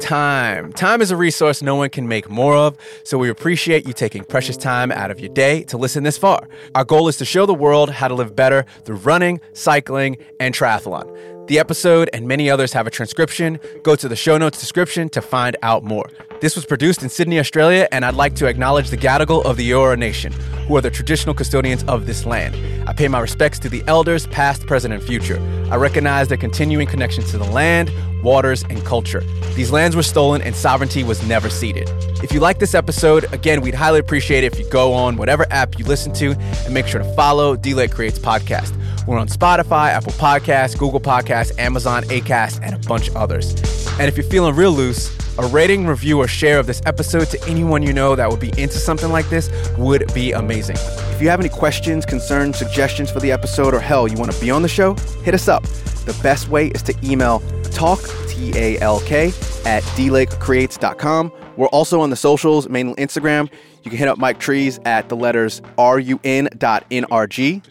Time. 0.00 0.72
Time 0.72 1.00
is 1.00 1.10
a 1.10 1.16
resource 1.16 1.62
no 1.62 1.76
one 1.76 1.88
can 1.88 2.06
make 2.06 2.28
more 2.28 2.54
of, 2.54 2.76
so 3.04 3.16
we 3.16 3.30
appreciate 3.30 3.86
you 3.86 3.94
taking 3.94 4.24
precious 4.24 4.56
time 4.56 4.92
out 4.92 5.10
of 5.10 5.18
your 5.18 5.32
day 5.32 5.62
to 5.64 5.78
listen 5.78 6.04
this 6.04 6.18
far. 6.18 6.46
Our 6.74 6.84
goal 6.84 7.08
is 7.08 7.16
to 7.18 7.24
show 7.24 7.46
the 7.46 7.54
world 7.54 7.90
how 7.90 8.08
to 8.08 8.14
live 8.14 8.36
better 8.36 8.66
through 8.84 8.96
running, 8.96 9.40
cycling, 9.54 10.18
and 10.38 10.54
triathlon. 10.54 11.33
The 11.46 11.58
episode 11.58 12.08
and 12.14 12.26
many 12.26 12.48
others 12.48 12.72
have 12.72 12.86
a 12.86 12.90
transcription. 12.90 13.60
Go 13.82 13.96
to 13.96 14.08
the 14.08 14.16
show 14.16 14.38
notes 14.38 14.58
description 14.58 15.10
to 15.10 15.20
find 15.20 15.58
out 15.62 15.84
more. 15.84 16.08
This 16.40 16.56
was 16.56 16.64
produced 16.64 17.02
in 17.02 17.10
Sydney, 17.10 17.38
Australia, 17.38 17.86
and 17.92 18.02
I'd 18.02 18.14
like 18.14 18.34
to 18.36 18.46
acknowledge 18.46 18.88
the 18.88 18.96
Gadigal 18.96 19.44
of 19.44 19.58
the 19.58 19.70
Eora 19.70 19.98
Nation, 19.98 20.32
who 20.66 20.76
are 20.76 20.80
the 20.80 20.90
traditional 20.90 21.34
custodians 21.34 21.84
of 21.84 22.06
this 22.06 22.24
land. 22.24 22.56
I 22.88 22.94
pay 22.94 23.08
my 23.08 23.20
respects 23.20 23.58
to 23.58 23.68
the 23.68 23.84
elders, 23.86 24.26
past, 24.28 24.66
present, 24.66 24.94
and 24.94 25.02
future. 25.02 25.38
I 25.70 25.76
recognize 25.76 26.28
their 26.28 26.38
continuing 26.38 26.86
connection 26.86 27.24
to 27.24 27.36
the 27.36 27.44
land, 27.44 27.92
waters, 28.22 28.62
and 28.70 28.82
culture. 28.82 29.20
These 29.54 29.70
lands 29.70 29.94
were 29.94 30.02
stolen 30.02 30.40
and 30.40 30.56
sovereignty 30.56 31.04
was 31.04 31.26
never 31.28 31.50
ceded. 31.50 31.90
If 32.22 32.32
you 32.32 32.40
like 32.40 32.58
this 32.58 32.74
episode, 32.74 33.30
again, 33.34 33.60
we'd 33.60 33.74
highly 33.74 33.98
appreciate 33.98 34.44
it 34.44 34.54
if 34.54 34.58
you 34.58 34.68
go 34.70 34.94
on 34.94 35.18
whatever 35.18 35.46
app 35.50 35.78
you 35.78 35.84
listen 35.84 36.14
to 36.14 36.32
and 36.64 36.72
make 36.72 36.86
sure 36.86 37.02
to 37.02 37.14
follow 37.14 37.54
D-Lake 37.54 37.90
Creates 37.90 38.18
Podcast. 38.18 38.74
We're 39.06 39.18
on 39.18 39.28
Spotify, 39.28 39.90
Apple 39.90 40.12
Podcasts, 40.12 40.78
Google 40.78 41.00
Podcasts, 41.00 41.58
Amazon, 41.58 42.04
Acast, 42.04 42.60
and 42.62 42.74
a 42.74 42.78
bunch 42.88 43.08
of 43.08 43.16
others. 43.16 43.54
And 43.98 44.08
if 44.08 44.16
you're 44.16 44.24
feeling 44.24 44.56
real 44.56 44.72
loose, 44.72 45.14
a 45.38 45.46
rating, 45.48 45.86
review, 45.86 46.18
or 46.18 46.26
share 46.28 46.58
of 46.58 46.66
this 46.66 46.80
episode 46.86 47.26
to 47.26 47.44
anyone 47.46 47.82
you 47.82 47.92
know 47.92 48.16
that 48.16 48.30
would 48.30 48.40
be 48.40 48.52
into 48.56 48.78
something 48.78 49.10
like 49.10 49.28
this 49.28 49.50
would 49.76 50.12
be 50.14 50.32
amazing. 50.32 50.76
If 51.12 51.20
you 51.20 51.28
have 51.28 51.40
any 51.40 51.50
questions, 51.50 52.06
concerns, 52.06 52.56
suggestions 52.56 53.10
for 53.10 53.20
the 53.20 53.30
episode, 53.30 53.74
or 53.74 53.80
hell, 53.80 54.08
you 54.08 54.16
want 54.16 54.32
to 54.32 54.40
be 54.40 54.50
on 54.50 54.62
the 54.62 54.68
show, 54.68 54.94
hit 55.22 55.34
us 55.34 55.48
up. 55.48 55.64
The 56.06 56.18
best 56.22 56.48
way 56.48 56.68
is 56.68 56.82
to 56.82 56.94
email 57.02 57.42
talk, 57.72 58.00
T 58.28 58.52
A 58.56 58.78
L 58.80 59.00
K, 59.00 59.28
at 59.66 59.82
dlakecreates.com. 59.96 61.32
We're 61.56 61.66
also 61.68 62.00
on 62.00 62.10
the 62.10 62.16
socials, 62.16 62.68
mainly 62.68 62.94
Instagram. 62.94 63.50
You 63.82 63.90
can 63.90 63.98
hit 63.98 64.08
up 64.08 64.18
Mike 64.18 64.38
Trees 64.40 64.80
at 64.84 65.08
the 65.08 65.16
letters 65.16 65.60
run.nrg 65.76 67.62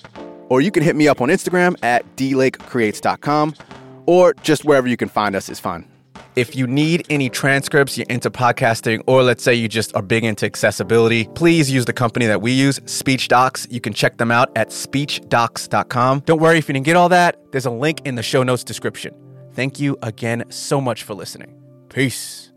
or 0.53 0.61
you 0.61 0.69
can 0.69 0.83
hit 0.83 0.95
me 0.95 1.07
up 1.07 1.19
on 1.19 1.29
Instagram 1.29 1.75
at 1.81 2.05
dlakecreates.com, 2.15 3.55
or 4.05 4.35
just 4.43 4.63
wherever 4.63 4.87
you 4.87 4.95
can 4.95 5.09
find 5.09 5.35
us 5.35 5.49
is 5.49 5.59
fine. 5.59 5.83
If 6.35 6.55
you 6.55 6.67
need 6.67 7.07
any 7.09 7.27
transcripts, 7.27 7.97
you're 7.97 8.05
into 8.07 8.29
podcasting, 8.29 9.01
or 9.07 9.23
let's 9.23 9.43
say 9.43 9.55
you 9.55 9.67
just 9.67 9.95
are 9.95 10.03
big 10.03 10.23
into 10.23 10.45
accessibility, 10.45 11.27
please 11.33 11.71
use 11.71 11.85
the 11.85 11.93
company 11.93 12.27
that 12.27 12.43
we 12.43 12.51
use, 12.51 12.77
SpeechDocs. 12.81 13.65
You 13.71 13.81
can 13.81 13.93
check 13.93 14.17
them 14.17 14.29
out 14.29 14.51
at 14.55 14.69
speechdocs.com. 14.69 16.19
Don't 16.27 16.39
worry 16.39 16.59
if 16.59 16.67
you 16.69 16.73
didn't 16.73 16.85
get 16.85 16.97
all 16.97 17.09
that, 17.09 17.35
there's 17.51 17.65
a 17.65 17.71
link 17.71 18.05
in 18.05 18.13
the 18.13 18.23
show 18.23 18.43
notes 18.43 18.63
description. 18.63 19.15
Thank 19.53 19.79
you 19.79 19.97
again 20.03 20.43
so 20.49 20.79
much 20.79 21.01
for 21.01 21.15
listening. 21.15 21.59
Peace. 21.89 22.52